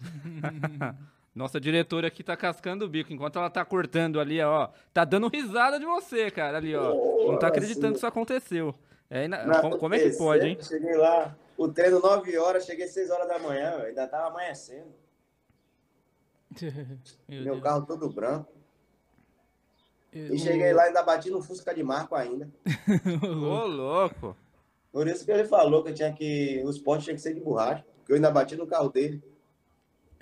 [1.34, 4.68] Nossa diretora aqui tá cascando o bico, enquanto ela tá cortando ali, ó.
[4.92, 6.94] Tá dando risada de você, cara, ali, ó.
[7.26, 8.74] Não tá acreditando que isso aconteceu.
[9.10, 9.28] É,
[9.60, 10.58] como, como é que pode, hein?
[10.62, 14.92] Cheguei lá, o treino 9 horas, cheguei 6 horas da manhã, ainda tava amanhecendo.
[17.28, 18.52] Meu Meu carro todo branco.
[20.12, 22.48] Eu- E cheguei lá, ainda bati no Fusca de Marco ainda.
[23.24, 24.36] Ô, louco.
[24.92, 26.62] Por isso que ele falou que tinha que.
[26.64, 27.84] O esporte tinha que ser de borracha.
[27.98, 29.20] Porque eu ainda bati no carro dele.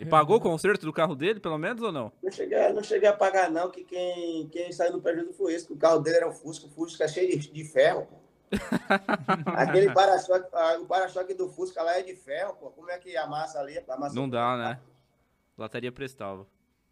[0.03, 2.13] E pagou o conserto do carro dele, pelo menos, ou não?
[2.23, 5.67] Não cheguei, não cheguei a pagar, não, que quem, quem saiu no prejuízo foi esse,
[5.67, 8.17] que o carro dele era um Fusca, o Fusca é cheio de, de ferro, pô.
[9.57, 10.49] Aquele para-choque,
[10.81, 12.71] o para-choque do Fusca lá é de ferro, pô.
[12.71, 13.79] Como é que amassa ali?
[13.89, 14.81] Amassa Não dá, né?
[15.57, 16.47] Lataria prestava.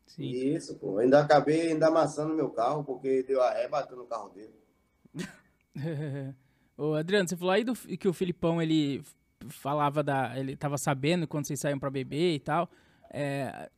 [0.07, 0.31] Sim.
[0.31, 0.99] Isso, pô.
[0.99, 4.55] Ainda acabei ainda amassando meu carro, porque deu a ré, bateu no carro dele.
[6.77, 9.03] Ô, Adriano, você falou aí do, que o Filipão, ele
[9.49, 10.39] falava da...
[10.39, 12.71] Ele tava sabendo quando vocês saíam pra beber e tal.
[13.13, 13.69] É,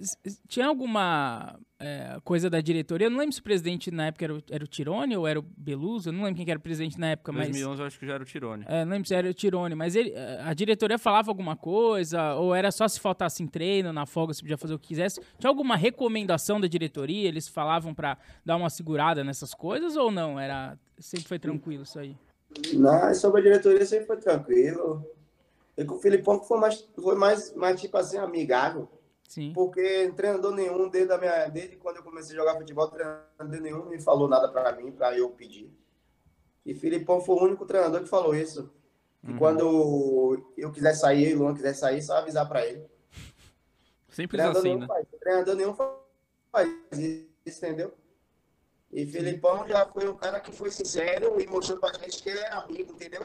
[0.47, 3.07] tinha alguma é, coisa da diretoria?
[3.07, 5.39] Eu não lembro se o presidente na época era o, era o Tirone ou era
[5.41, 6.11] o Beluso.
[6.11, 7.49] Eu não lembro quem que era o presidente na época, mas...
[7.49, 8.65] 2011 eu acho que já era o Tirone.
[8.69, 10.13] É, não lembro se era o Tirone, mas ele,
[10.45, 14.43] a diretoria falava alguma coisa, ou era só se faltasse em treino, na folga, você
[14.43, 15.21] podia fazer o que quisesse.
[15.39, 17.27] Tinha alguma recomendação da diretoria?
[17.27, 20.39] Eles falavam pra dar uma segurada nessas coisas ou não?
[20.39, 22.17] Era sempre foi tranquilo isso aí.
[22.75, 25.05] Não, sobre a diretoria sempre foi tranquilo.
[25.77, 28.89] E com o Filipão que foi mais, foi mais, mais tipo assim, amigável.
[29.33, 29.51] Sim.
[29.55, 33.87] Porque treinador nenhum, desde, a minha, desde quando eu comecei a jogar futebol, treinador nenhum
[33.87, 35.73] me falou nada pra mim, pra eu pedir.
[36.67, 38.71] E Filipão foi o único treinador que falou isso.
[39.25, 42.85] Que quando eu quiser sair, e o Luan quiser sair, só avisar pra ele.
[44.11, 44.87] Simples Treinador assim, nenhum né?
[44.87, 45.07] faz.
[45.19, 45.75] Treinador nenhum
[46.53, 46.69] faz
[47.47, 47.95] isso, entendeu?
[48.93, 52.39] E Filipão já foi um cara que foi sincero e mostrou pra gente que ele
[52.39, 53.25] é amigo, entendeu?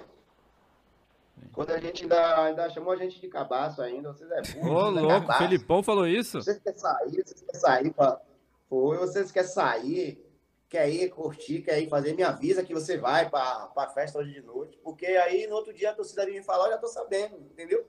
[1.53, 4.73] Quando a gente ainda, ainda chamou a gente de cabaço ainda, vocês é burro.
[4.73, 5.39] Ô, é louco, cabaço.
[5.39, 6.41] Felipão falou isso?
[6.41, 8.21] Vocês querem sair, vocês querem sair pra...
[8.69, 10.25] Foi, vocês querem sair,
[10.69, 14.33] quer ir curtir, quer ir fazer, me avisa que você vai pra, pra festa hoje
[14.33, 14.77] de noite.
[14.83, 17.85] Porque aí no outro dia a torcida vem me falar, eu já tô sabendo, entendeu?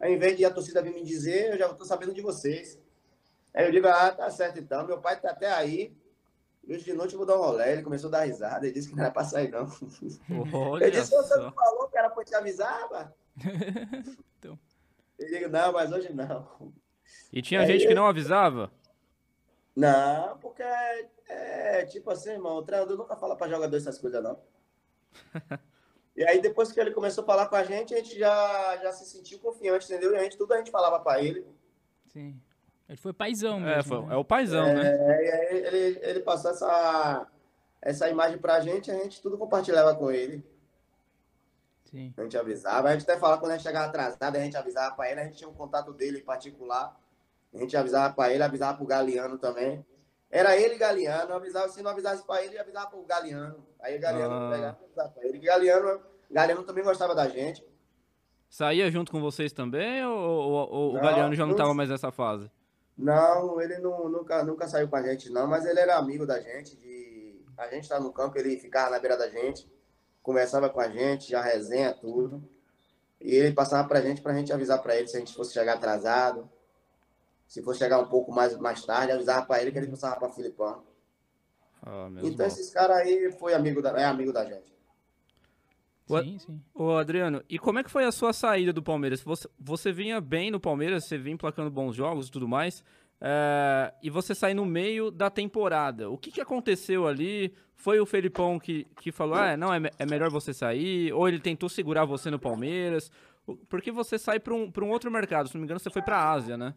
[0.00, 2.78] Em vez de a torcida vir me dizer, eu já tô sabendo de vocês.
[3.54, 5.94] Aí eu digo, ah, tá certo então, meu pai tá até aí.
[6.68, 7.72] Hoje de noite eu vou dar um rolê.
[7.72, 9.68] Ele começou a dar risada, ele disse que não era pra sair, não.
[10.52, 13.12] Olha Eu disse, você não falou que era pra te avisar, mano?
[14.38, 14.58] Então.
[15.18, 16.46] Eu digo, não, mas hoje não.
[17.32, 18.70] E tinha gente que não avisava?
[19.74, 24.38] Não, porque é, tipo assim, irmão, o treinador nunca fala pra jogador essas coisas, não.
[26.16, 28.90] E aí, depois que ele começou a falar com a gente, a gente já, já
[28.90, 30.14] se sentiu confiante, entendeu?
[30.14, 31.46] E a gente, tudo a gente falava pra ele.
[32.06, 32.40] Sim.
[32.88, 33.80] Ele foi paizão mesmo.
[33.80, 34.14] É, foi- né?
[34.14, 34.82] é o paizão, né?
[34.86, 37.26] É, e aí ele, ele passou essa,
[37.82, 40.44] essa imagem pra gente, a gente tudo compartilhava com ele.
[41.90, 42.12] Sim.
[42.16, 44.94] A gente avisava, a gente até falava quando a gente chegava atrasado, a gente avisava
[44.94, 46.96] pra ele, a gente tinha um contato dele em particular.
[47.54, 49.84] A gente avisava pra ele, avisava pro Galeano também.
[50.30, 53.64] Era ele e Galeano, avisava, se não avisasse pra ele, avisava pro Galeano.
[53.80, 54.50] Aí o Galeano Ah.
[54.52, 55.38] pegava e avisava pra ele.
[55.38, 57.64] Galeano, Galeano também gostava da gente.
[58.48, 61.72] Saía junto com vocês também ou, ou- ou o Não, Galeano já não não- tava
[61.74, 62.50] mais nessa fase?
[62.96, 66.40] Não, ele não, nunca, nunca saiu com a gente, não, mas ele era amigo da
[66.40, 66.76] gente.
[66.76, 67.44] De...
[67.56, 69.70] A gente tá no campo, ele ficava na beira da gente,
[70.22, 72.42] conversava com a gente, já resenha, tudo.
[73.20, 75.74] E ele passava pra gente, pra gente avisar pra ele se a gente fosse chegar
[75.74, 76.50] atrasado.
[77.46, 80.30] Se fosse chegar um pouco mais, mais tarde, avisava pra ele que ele passava pra
[80.30, 80.82] Filipão.
[81.82, 82.46] Ah, Então mal.
[82.46, 84.75] esses caras aí foi amigo da, é amigo da gente.
[86.08, 86.60] What- Sim, sim.
[86.74, 89.20] Ô, Adriano, e como é que foi a sua saída do Palmeiras?
[89.22, 92.84] Você, você vinha bem no Palmeiras, você vinha placando bons jogos e tudo mais,
[93.20, 96.08] é, e você sai no meio da temporada.
[96.10, 97.52] O que, que aconteceu ali?
[97.74, 101.12] Foi o Felipão que, que falou, ah, não, é, é melhor você sair?
[101.12, 103.10] Ou ele tentou segurar você no Palmeiras?
[103.46, 105.90] O- Porque você sai para um, pra um outro mercado, se não me engano, você
[105.90, 106.72] foi pra Ásia, né?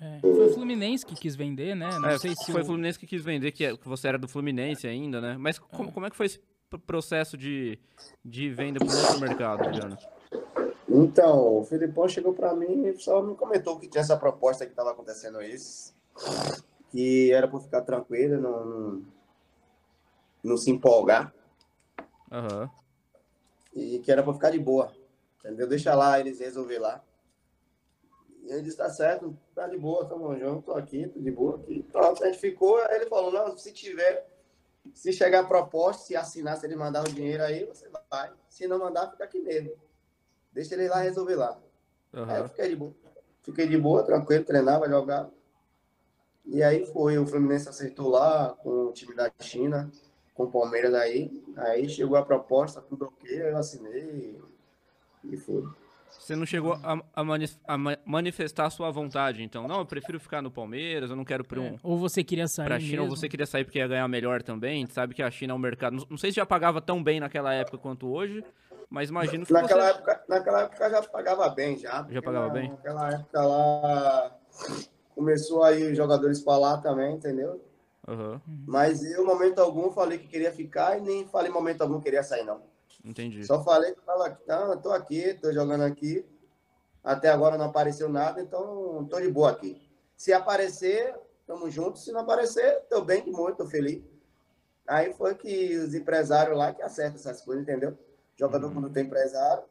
[0.00, 1.98] É, Foi o Fluminense que quis vender, né?
[2.00, 2.66] Não É, sei se foi o o...
[2.66, 5.36] Fluminense que quis vender, que, é- que você era do Fluminense ainda, né?
[5.38, 6.26] Mas como, como é que foi
[6.78, 7.78] processo de,
[8.24, 9.98] de venda para outro mercado, Adriano?
[10.88, 14.72] Então, o Filipão chegou pra mim e só me comentou que tinha essa proposta que
[14.72, 15.94] estava acontecendo isso.
[16.90, 19.02] Que era eu ficar tranquilo, não, não,
[20.42, 21.34] não se empolgar.
[22.30, 22.70] Aham.
[23.74, 24.92] e que era para ficar de boa.
[25.38, 25.68] Entendeu?
[25.68, 27.02] Deixa lá eles resolver lá.
[28.44, 31.56] E ele disse, tá certo, tá de boa, tamo junto, tô aqui, tô de boa
[31.56, 31.82] aqui.
[31.90, 34.26] Pronto, a gente ficou, aí ele falou, não, se tiver,
[34.92, 38.32] se chegar a proposta, se assinar, se ele mandar o dinheiro aí, você vai.
[38.48, 39.72] Se não mandar, fica aqui mesmo.
[40.52, 41.58] Deixa ele lá resolver lá.
[42.12, 42.94] Aí eu fiquei de boa.
[43.42, 45.32] Fiquei de boa, tranquilo, treinava, jogava.
[46.46, 49.90] E aí foi, o Fluminense acertou lá com o time da China,
[50.34, 51.42] com o Palmeiras aí.
[51.56, 54.40] Aí chegou a proposta, tudo ok, eu assinei
[55.24, 55.64] e foi.
[56.18, 59.68] Você não chegou a, a mani- a ma- manifestar a sua vontade, então.
[59.68, 62.48] Não, eu prefiro ficar no Palmeiras, eu não quero para um, É, Ou você queria
[62.48, 63.16] sair pra China, ou mesmo.
[63.18, 64.76] você queria sair porque ia ganhar melhor também.
[64.76, 65.96] A gente sabe que a China é um mercado.
[65.96, 68.42] Não, não sei se já pagava tão bem naquela época quanto hoje,
[68.88, 69.90] mas imagino que Naquela, você.
[69.90, 72.06] época, naquela época já pagava bem, já.
[72.10, 72.70] Já pagava porque bem?
[72.70, 74.36] Naquela época lá
[75.14, 77.62] começou aí os jogadores falar também, entendeu?
[78.08, 81.82] Aham, Mas eu, em momento algum, falei que queria ficar e nem falei em momento
[81.82, 82.62] algum que queria sair, não.
[83.04, 83.44] Entendi.
[83.44, 86.24] Só falei que aqui, não, tô aqui, tô jogando aqui.
[87.02, 89.86] Até agora não apareceu nada, então tô de boa aqui.
[90.16, 91.14] Se aparecer,
[91.46, 91.98] tamo junto.
[91.98, 94.02] Se não aparecer, tô bem de muito, tô feliz.
[94.86, 97.96] Aí foi que os empresários lá que acertam essas coisas, entendeu?
[98.36, 99.64] Jogador quando tem empresário.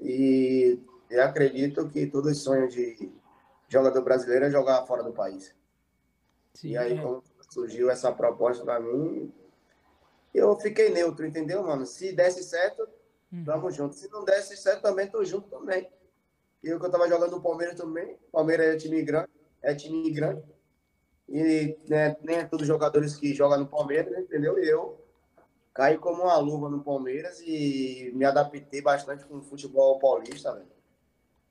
[0.00, 0.78] E
[1.10, 3.10] eu acredito que todo sonho de
[3.68, 5.54] jogador brasileiro é jogar fora do país.
[6.54, 7.02] Sim, E aí, é.
[7.02, 9.32] quando surgiu essa proposta pra mim,
[10.38, 11.84] eu fiquei neutro, entendeu, mano?
[11.86, 12.88] Se desse certo,
[13.30, 13.44] Uhum.
[13.44, 13.94] tamo junto.
[13.94, 15.86] Se não desse certo, também tô junto também.
[16.62, 18.16] E eu que eu tava jogando no Palmeiras também.
[18.32, 19.28] Palmeiras é time grande,
[19.62, 20.42] é time grande.
[21.28, 24.58] E né, nem é todos os jogadores que jogam no Palmeiras, entendeu?
[24.58, 24.98] E eu
[25.74, 30.66] caí como uma luva no Palmeiras e me adaptei bastante com o futebol paulista, velho.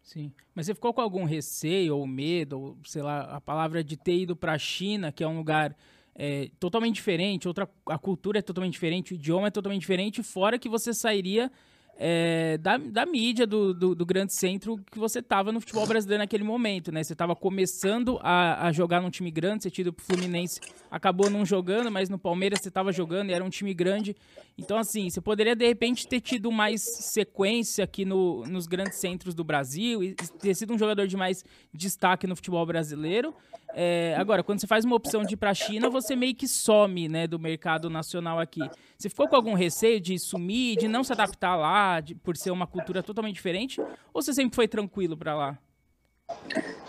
[0.02, 0.34] Sim.
[0.56, 4.16] Mas você ficou com algum receio ou medo, ou sei lá, a palavra de ter
[4.16, 5.78] ido para a China, que é um lugar
[6.18, 10.58] é, totalmente diferente, outra, a cultura é totalmente diferente, o idioma é totalmente diferente, fora
[10.58, 11.52] que você sairia
[12.00, 16.22] é, da, da mídia do, do, do grande centro que você estava no futebol brasileiro
[16.22, 17.04] naquele momento, né?
[17.04, 20.60] Você estava começando a, a jogar num time grande, você tinha ido pro Fluminense,
[20.92, 24.16] acabou não jogando, mas no Palmeiras você estava jogando e era um time grande.
[24.58, 29.34] Então, assim, você poderia de repente ter tido mais sequência aqui no, nos grandes centros
[29.34, 31.44] do Brasil e ter sido um jogador de mais
[31.74, 33.34] destaque no futebol brasileiro.
[33.74, 36.48] É, agora, quando você faz uma opção de ir para a China, você meio que
[36.48, 38.62] some né, do mercado nacional aqui.
[38.98, 42.52] Você ficou com algum receio de sumir, de não se adaptar lá, de- por ser
[42.52, 43.80] uma cultura totalmente diferente?
[44.14, 45.60] Ou você sempre foi tranquilo para lá?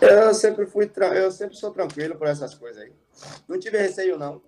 [0.01, 2.93] Eu sempre fui, eu sempre sou tranquilo por essas coisas aí.
[3.47, 4.41] Não tive receio não.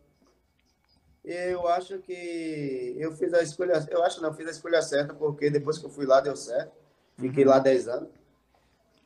[1.23, 5.13] Eu acho que eu fiz a escolha, eu acho não, eu fiz a escolha certa
[5.13, 6.71] porque depois que eu fui lá deu certo.
[7.17, 8.09] Fiquei lá 10 anos.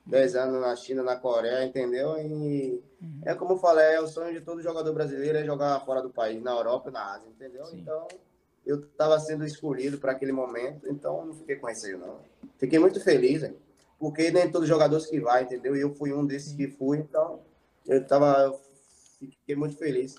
[0.06, 2.16] 10 anos na China, na Coreia, entendeu?
[2.18, 2.80] E
[3.26, 6.12] é como eu falei, é o sonho de todo jogador brasileiro é jogar fora do
[6.12, 7.66] país, na Europa na Ásia, entendeu?
[7.66, 7.80] Sim.
[7.80, 8.08] Então,
[8.66, 12.20] eu estava sendo escolhido para aquele momento, então não fiquei com receio não.
[12.58, 13.50] Fiquei muito feliz,
[14.00, 15.76] porque nem todos os jogadores que vai, entendeu?
[15.76, 17.42] E eu fui um desses que fui, então
[17.88, 18.58] eu tava,
[19.20, 20.16] fiquei muito feliz.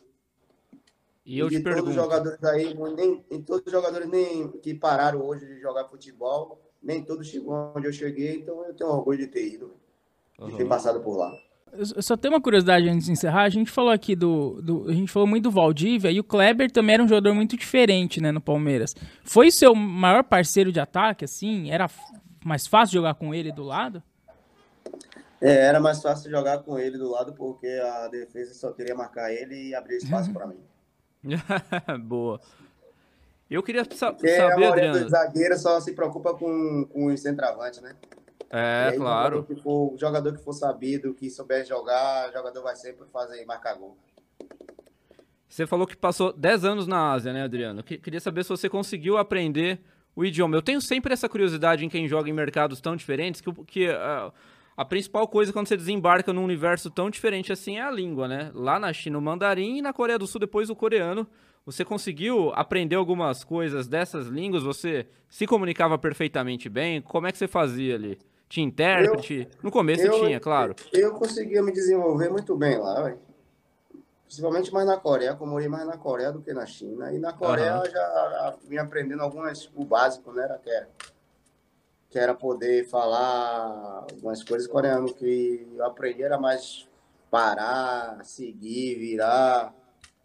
[1.25, 4.49] E eu de te todos os pergunto, jogadores aí, nem, em todos os jogadores nem
[4.59, 8.91] que pararam hoje de jogar futebol, nem todos chegou onde eu cheguei, então eu tenho
[8.91, 9.75] orgulho de ter ido,
[10.39, 11.37] de ter passado por lá.
[11.73, 13.43] Eu só tenho uma curiosidade antes de encerrar.
[13.43, 16.71] A gente falou aqui do, do- A gente falou muito do Valdívia e o Kleber
[16.71, 18.95] também era um jogador muito diferente, né, no Palmeiras.
[19.25, 21.71] Foi seu maior parceiro de ataque, assim?
[21.71, 21.91] Era
[22.45, 24.03] mais fácil jogar com ele do lado?
[25.41, 29.31] É, era mais fácil jogar com ele do lado, porque a defesa só queria marcar
[29.31, 30.57] ele e abrir espaço para mim.
[32.05, 32.41] Boa.
[33.51, 34.99] Eu queria sa- Porque a saber, Adriano.
[35.01, 37.95] dos zagueiros só se preocupa com, com os centroavantes, né?
[38.51, 39.37] É, aí, claro.
[39.37, 43.75] Jogador que for, jogador que for sabido, que souber jogar, jogador vai sempre fazer marcar
[43.75, 43.97] gol.
[45.49, 47.83] Você falou que passou 10 anos na Ásia, né, Adriano?
[47.83, 49.81] Que- Queria saber se você conseguiu aprender
[50.15, 50.57] o idioma.
[50.57, 53.89] Eu tenho sempre essa curiosidade em quem joga em mercados tão diferentes, que, o- que
[53.89, 54.33] ah,
[54.77, 58.51] a principal coisa quando você desembarca num universo tão diferente assim é a língua, né?
[58.55, 61.27] Lá na China o mandarim e na Coreia do Sul depois o coreano.
[61.65, 64.63] Você conseguiu aprender algumas coisas dessas línguas?
[64.63, 67.01] Você se comunicava perfeitamente bem?
[67.01, 68.19] Como é que você fazia ali?
[68.49, 69.49] Tinha intérprete?
[69.63, 70.75] No começo Eu- tinha, claro.
[70.93, 73.17] Eu conseguia me desenvolver muito bem lá.
[74.25, 77.13] Principalmente mais na Coreia, como eu morei mais na Coreia do que na China.
[77.13, 77.85] E na Coreia Aham.
[77.85, 80.43] eu já vim aprendendo algumas, o básico, né?
[80.45, 80.89] Era, que, era,
[82.11, 86.89] que era poder falar algumas coisas coreanas que eu aprendi era mais
[87.31, 89.73] parar, seguir, virar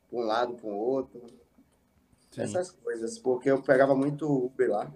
[0.09, 1.21] para um lado, para o outro.
[2.31, 2.41] Sim.
[2.41, 4.91] Essas coisas, porque eu pegava muito Uber lá.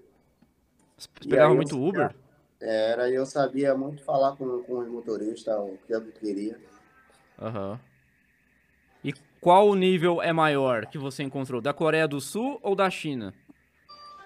[0.97, 2.15] Você pegava eu- muito Uber?
[2.61, 6.57] Era, e eu sabia muito falar com, com os motoristas, o que eu queria.
[7.39, 7.79] Aham.
[9.03, 11.61] E qual nível é maior que você encontrou?
[11.61, 13.33] Da Coreia do Sul ou da China?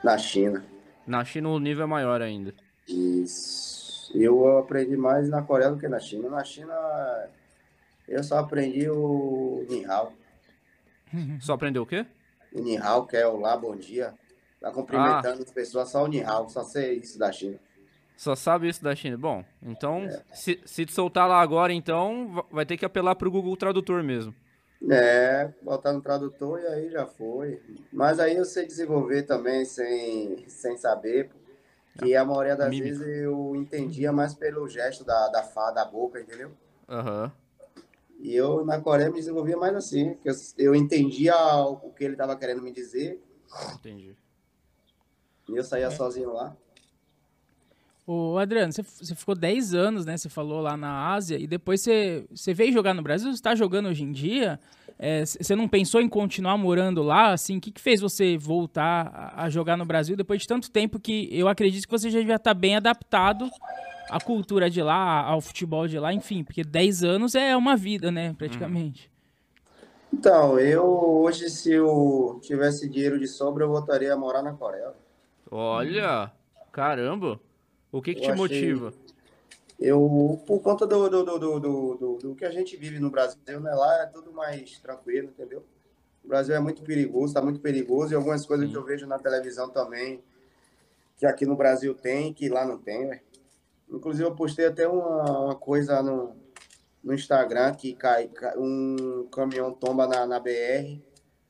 [0.04, 0.64] Na China.
[1.06, 2.54] Na China o nível é maior ainda.
[2.88, 4.12] Isso.
[4.16, 6.30] Eu aprendi mais na Coreia do que na China.
[6.30, 6.74] Na China,
[8.08, 10.14] eu só aprendi o Ni Hao.
[11.42, 12.06] Só aprendeu o quê?
[12.54, 14.14] O Ni Hao, que é o lá, bom dia.
[14.62, 14.72] Tá Ah.
[14.72, 17.58] cumprimentando as pessoas, só o Ni Hao, só sei isso da China.
[18.20, 19.18] Só sabe isso da China.
[19.18, 20.22] Bom, então, É.
[20.34, 24.04] se, se te soltar lá agora, então, va- vai ter que apelar pro Google Tradutor
[24.04, 24.36] mesmo.
[24.92, 27.62] É, botar no tradutor e aí já foi.
[27.94, 31.30] Mas aí eu sei desenvolver também sem, sem saber,
[31.98, 33.00] que a maioria das Mímica.
[33.00, 36.52] vezes eu entendia mais pelo gesto da, da, fa, da boca, entendeu?
[36.90, 37.32] Aham.
[38.20, 42.16] E eu na Coreia me desenvolvia mais assim, que eu, eu entendia o que ele
[42.16, 43.18] estava querendo me dizer
[43.76, 44.14] Entendi.
[45.48, 46.54] e eu saía sozinho lá.
[48.12, 50.18] Ô, Adriano, você, você ficou 10 anos, né?
[50.18, 53.54] Você falou lá na Ásia, e depois você, você veio jogar no Brasil, você está
[53.54, 54.60] jogando hoje em dia.
[54.98, 57.32] É, você não pensou em continuar morando lá?
[57.34, 60.72] Assim, o que, que fez você voltar a, a jogar no Brasil depois de tanto
[60.72, 63.48] tempo que eu acredito que você já devia estar bem adaptado
[64.10, 68.10] à cultura de lá, ao futebol de lá, enfim, porque 10 anos é uma vida,
[68.10, 69.12] né, praticamente.
[70.12, 74.94] Então, eu hoje, se eu tivesse dinheiro de sobra, eu voltaria a morar na Coreia.
[75.52, 76.32] Olha,
[76.72, 77.40] caramba.
[77.92, 78.94] O que que te achei- motiva?
[79.80, 83.60] Eu, por conta do, do, do, do, do, do que a gente vive no Brasil,
[83.62, 83.72] né?
[83.74, 85.64] Lá é tudo mais tranquilo, entendeu?
[86.24, 88.72] O Brasil é muito perigoso, tá muito perigoso, e algumas coisas Sim.
[88.74, 90.22] que eu vejo na televisão também,
[91.18, 93.22] que aqui no Brasil tem, que lá não tem, né?
[93.90, 96.36] Inclusive, eu postei até uma, uma coisa no,
[97.02, 101.02] no Instagram que cai, cai- um caminhão tomba na, na BR,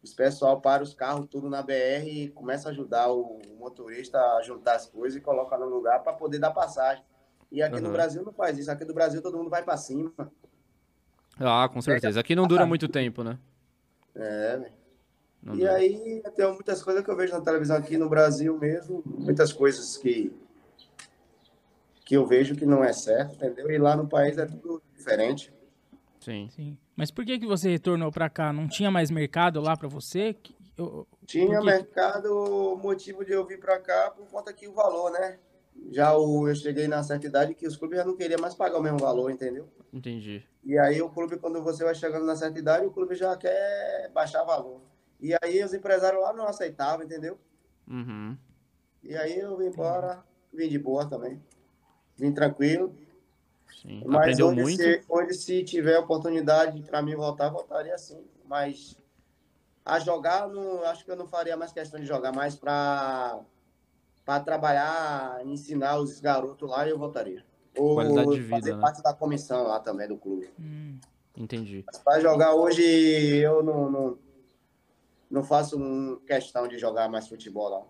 [0.02, 4.42] os pessoal para os carros tudo na BR e começa a ajudar o motorista a
[4.42, 7.04] juntar as coisas e coloca no lugar para poder dar passagem.
[7.52, 7.94] E aqui no Uhum.
[7.94, 8.72] Brasil não faz isso.
[8.72, 10.14] Aqui no Brasil todo mundo vai para cima.
[11.40, 12.20] Ah, com certeza.
[12.20, 13.38] Aqui não dura muito tempo, né?
[14.16, 14.74] É, velho.
[15.42, 15.76] Não E dura.
[15.76, 19.98] aí tem muitas coisas que eu vejo na televisão aqui no Brasil mesmo, muitas coisas
[19.98, 20.32] que
[22.06, 23.70] que eu vejo que não é certo, entendeu?
[23.70, 25.54] E lá no país é tudo diferente.
[26.20, 26.50] Sim.
[26.56, 26.76] Sim.
[27.00, 28.52] Mas por que, que você retornou pra cá?
[28.52, 30.36] Não tinha mais mercado lá pra você?
[30.78, 35.40] Eu- Tinha mercado, motivo de eu vir para cá por conta que o valor, né?
[35.92, 38.80] Já o, eu cheguei na certa idade que os clubes já não queriam mais pagar
[38.80, 39.70] o mesmo valor, entendeu?
[39.94, 40.44] Entendi.
[40.62, 44.12] E aí o clube, quando você vai chegando na certa idade, o clube já quer
[44.14, 44.82] baixar valor.
[45.22, 47.40] E aí os empresários lá não aceitavam, entendeu?
[47.88, 48.38] Uhum.
[49.02, 50.22] E aí eu vim embora,
[50.54, 51.42] vim de boa também.
[52.18, 52.94] Vim tranquilo.
[53.82, 54.04] Sim.
[54.06, 54.82] Mas Aprendeu hoje, muito.
[54.82, 58.24] Se, hoje, se tiver oportunidade para mim voltar, voltaria sim.
[58.46, 58.98] Mas
[59.86, 63.40] a jogar, não, acho que eu não faria mais questão de jogar, mais para
[64.26, 67.44] para trabalhar, ensinar os garotos lá, eu voltaria.
[67.76, 68.82] Ou Qualidade de vida, fazer né?
[68.82, 70.52] parte da comissão lá também do clube.
[70.60, 71.00] Hum,
[71.36, 71.84] Entendi.
[72.04, 74.20] Para jogar hoje, eu não, não,
[75.32, 77.84] não faço questão de jogar mais futebol lá.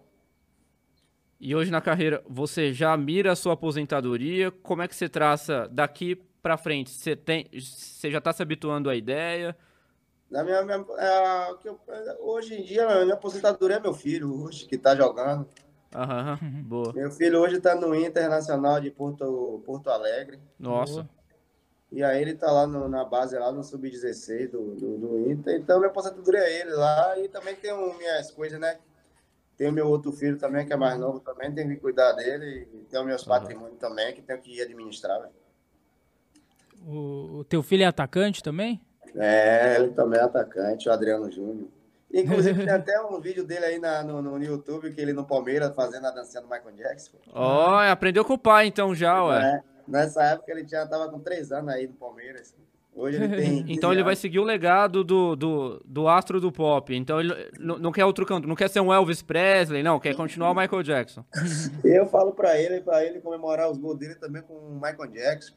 [1.39, 4.51] E hoje na carreira, você já mira a sua aposentadoria?
[4.51, 6.89] Como é que você traça daqui pra frente?
[6.89, 9.55] Você, tem, você já tá se habituando à ideia?
[10.29, 11.79] Na minha, minha- é, eu-
[12.21, 15.47] hoje em dia, a minha aposentadoria é meu filho, hoje, que está jogando.
[15.95, 16.93] Aham, boa.
[16.93, 20.39] Meu filho hoje está no Internacional de Porto, Porto Alegre.
[20.59, 21.03] Nossa.
[21.03, 21.09] boa.
[21.91, 25.55] E aí ele está lá no- na base, lá no Sub-16 do, do, do Inter.
[25.55, 27.17] Então, minha aposentadoria é ele lá.
[27.17, 28.77] E também tenho minhas coisas, né?
[29.60, 31.53] Tenho meu outro filho também, que é mais novo também.
[31.53, 32.66] Tenho que cuidar dele.
[32.74, 33.39] E tenho meus Aham.
[33.41, 35.30] patrimônios também, que tenho que administrar.
[36.88, 38.80] O, o teu filho é atacante também?
[39.14, 41.68] É, ele também é atacante, o Adriano Júnior.
[42.12, 45.76] Inclusive, tem até um vídeo dele aí na- no, no YouTube, que ele no Palmeiras
[45.76, 47.18] fazendo a dancinha do Michael Jackson.
[47.34, 49.39] Ó, aprendeu com o pai então já, ué.
[49.41, 49.64] né?
[49.86, 52.55] Nessa época ele já tava com três anos aí no Palmeiras.
[52.93, 53.63] Hoje ele tem.
[53.63, 56.93] 15 Então ele vai seguir o legado do, do, do astro do pop.
[56.95, 60.51] Então ele não, quer outro canto, não quer ser um Elvis Presley, não, quer continuar
[60.51, 61.23] o Michael Jackson.
[61.83, 65.55] Eu falo pra ele, pra ele comemorar os gols dele também com o Michael Jackson.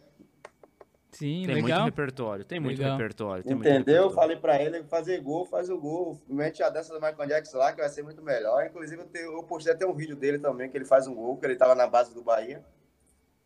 [1.10, 1.84] Sim, Tem muito legal.
[1.84, 2.96] repertório, tem muito Legal.
[2.96, 3.44] repertório.
[3.44, 3.96] Tem muito Entendeu?
[3.96, 4.16] Eu repertório.
[4.16, 6.18] falei pra ele fazer gol, faz o gol.
[6.26, 8.64] Mete a dança do Michael Jackson lá, que vai ser muito melhor.
[8.64, 11.36] Inclusive, eu, tenho- eu postei até um vídeo dele também, que ele faz um gol,
[11.36, 12.64] que ele tava na base do Bahia.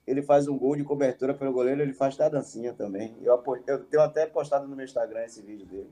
[0.06, 3.16] Ele faz um gol de cobertura pelo goleiro, ele faz até a dancinha também.
[3.22, 5.90] Eu, eu tenho até postado no meu Instagram esse vídeo dele.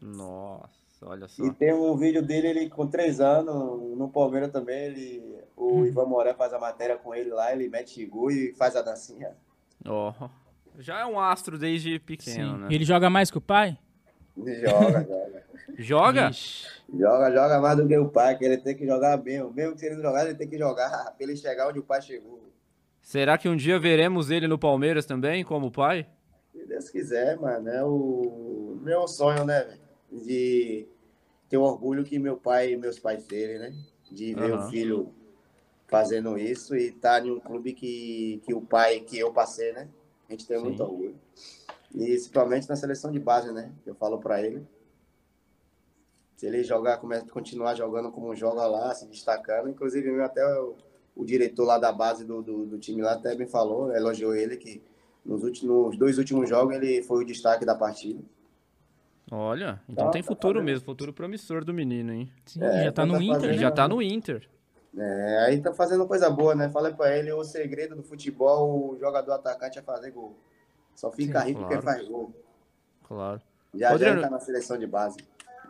[0.00, 0.70] Nossa,
[1.02, 1.44] olha só.
[1.44, 6.06] E tem o vídeo dele, ele com três anos, no Palmeiras também, ele, o Ivan
[6.06, 9.36] Moré faz a matéria com ele lá, ele mete gol e faz a dancinha.
[9.86, 10.12] Ó,
[10.78, 12.62] já é um astro desde pequeno, Sim.
[12.62, 12.68] né?
[12.70, 13.78] Ele joga mais que o pai?
[14.36, 15.50] Joga, joga.
[15.78, 16.30] Joga?
[16.30, 16.66] Ixi.
[16.92, 19.52] Joga, joga mais do que o pai, que ele tem que jogar mesmo.
[19.52, 22.02] Mesmo que ele não jogar, ele tem que jogar pra ele chegar onde o pai
[22.02, 22.49] chegou.
[23.10, 26.06] Será que um dia veremos ele no Palmeiras também, como pai?
[26.52, 29.80] Se Deus quiser, mano, é o meu sonho, né, velho?
[30.24, 30.86] De
[31.48, 33.74] ter o orgulho que meu pai e meus pais terem, né?
[34.12, 34.64] De ver Aham.
[34.64, 35.14] o filho
[35.88, 39.88] fazendo isso e estar em um clube que, que o pai, que eu passei, né?
[40.28, 40.62] A gente tem Sim.
[40.62, 41.18] muito orgulho.
[41.92, 43.72] E principalmente na seleção de base, né?
[43.84, 44.64] Eu falo pra ele.
[46.36, 49.68] Se ele jogar, começa continuar jogando como joga lá, se destacando.
[49.68, 50.76] Inclusive, até o,
[51.20, 54.56] o diretor lá da base do, do, do time lá até me falou, elogiou ele
[54.56, 54.82] que
[55.24, 58.22] nos últimos dois últimos jogos ele foi o destaque da partida.
[59.30, 60.66] Olha, então Tá, tem tá futuro fazendo.
[60.66, 62.32] mesmo, futuro promissor do menino, hein?
[62.46, 63.44] Sim, É, já tá tá no fazendo- Inter.
[63.48, 63.62] Ele né?
[63.62, 64.48] já tá no Inter.
[64.98, 66.68] É, aí tá fazendo coisa boa, né?
[66.68, 70.36] Falei pra ele, o segredo do futebol, o jogador atacante é fazer gol.
[70.96, 71.74] Só fica Sim, rico claro.
[71.74, 72.32] quem faz gol.
[73.06, 73.40] Claro.
[73.72, 75.18] Já já Adriano- ele tá na seleção de base.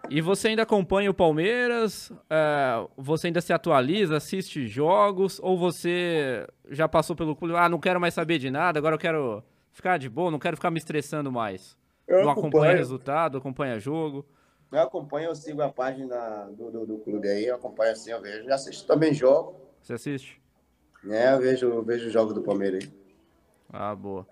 [0.08, 2.10] E você ainda acompanha o Palmeiras?
[2.28, 5.38] É, você ainda se atualiza, assiste jogos?
[5.42, 7.54] Ou você já passou pelo clube?
[7.56, 9.42] Ah, não quero mais saber de nada, agora eu quero
[9.72, 11.76] ficar de boa, não quero ficar me estressando mais.
[12.08, 14.26] Eu não acompanha resultado, acompanha jogo.
[14.72, 18.20] Eu acompanho, eu sigo a página do, do, do clube aí, eu acompanho assim, eu
[18.20, 18.44] vejo.
[18.44, 20.40] Já assisto também jogo, Você assiste?
[21.02, 21.34] né?
[21.34, 22.90] Eu vejo, eu vejo o jogo do Palmeiras aí.
[23.72, 24.26] Ah, boa.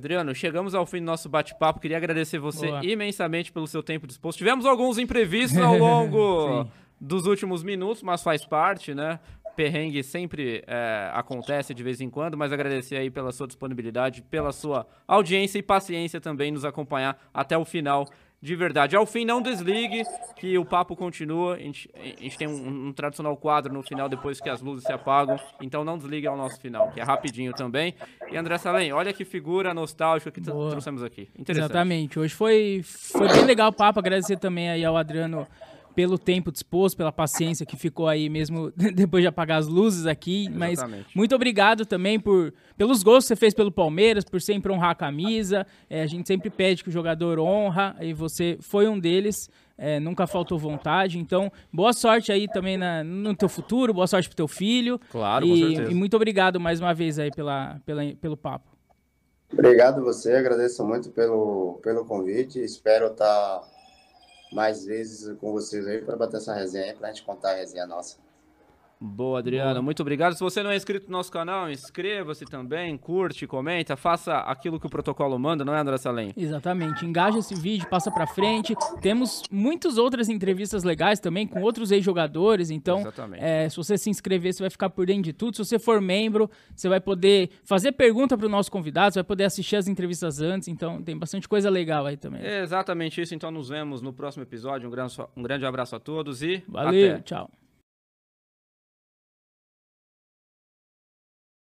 [0.00, 1.78] Adriano, chegamos ao fim do nosso bate-papo.
[1.78, 2.84] Queria agradecer você Boa.
[2.84, 4.38] imensamente pelo seu tempo disposto.
[4.38, 6.66] Tivemos alguns imprevistos ao longo
[7.00, 9.20] dos últimos minutos, mas faz parte, né?
[9.60, 14.52] perrengue sempre é, acontece de vez em quando, mas agradecer aí pela sua disponibilidade, pela
[14.52, 18.08] sua audiência e paciência também nos acompanhar até o final
[18.42, 18.96] de verdade.
[18.96, 20.02] Ao fim, não desligue,
[20.36, 21.54] que o papo continua.
[21.54, 24.84] A gente, a gente tem um, um, tradicional quadro no final, depois que as luzes
[24.84, 25.38] se apagam.
[25.60, 27.94] Então não desligue ao nosso final, que é rapidinho também.
[28.30, 31.28] E André Salem, olha que figura nostálgica que trouxemos aqui.
[31.46, 32.18] Exatamente.
[32.18, 33.98] Hoje foi, foi bem legal o papo.
[33.98, 35.46] Agradecer também aí ao Adriano
[36.00, 40.46] pelo tempo disposto, pela paciência que ficou aí mesmo depois de apagar as luzes aqui.
[40.46, 41.04] Exatamente.
[41.04, 44.92] Mas muito obrigado também por pelos gols que você fez pelo Palmeiras, por sempre honrar
[44.92, 45.66] a camisa.
[45.90, 49.50] É, a gente sempre pede que o jogador honra, e você foi um deles.
[49.76, 54.28] É, nunca faltou vontade, então boa sorte aí também na, no teu futuro, boa sorte
[54.28, 54.98] pro teu filho.
[55.10, 55.92] Claro, e, com certeza.
[55.92, 58.70] E muito obrigado mais uma vez aí pela, pela, pelo papo.
[59.52, 63.68] Obrigado você, agradeço muito pelo, pelo convite, espero estar tá
[64.52, 67.86] mais vezes com vocês aí para bater essa resenha, para a gente contar a resenha
[67.86, 68.16] nossa.
[69.02, 69.72] Boa, Adriana.
[69.74, 69.82] Boa.
[69.82, 70.34] Muito obrigado.
[70.34, 74.86] Se você não é inscrito no nosso canal, inscreva-se também, curte, comenta, faça aquilo que
[74.86, 76.34] o protocolo manda, não é, André Salem?
[76.36, 77.06] Exatamente.
[77.06, 78.74] Engaja esse vídeo, passa pra frente.
[79.00, 82.70] Temos muitas outras entrevistas legais também com outros ex-jogadores.
[82.70, 83.02] Então,
[83.38, 85.56] é, se você se inscrever, você vai ficar por dentro de tudo.
[85.56, 89.24] Se você for membro, você vai poder fazer pergunta para o nosso convidado, você vai
[89.24, 90.68] poder assistir as entrevistas antes.
[90.68, 92.42] Então, tem bastante coisa legal aí também.
[92.42, 93.34] É exatamente isso.
[93.34, 94.86] Então, nos vemos no próximo episódio.
[94.86, 97.22] Um grande, um grande abraço a todos e Valeu, até.
[97.22, 97.50] tchau.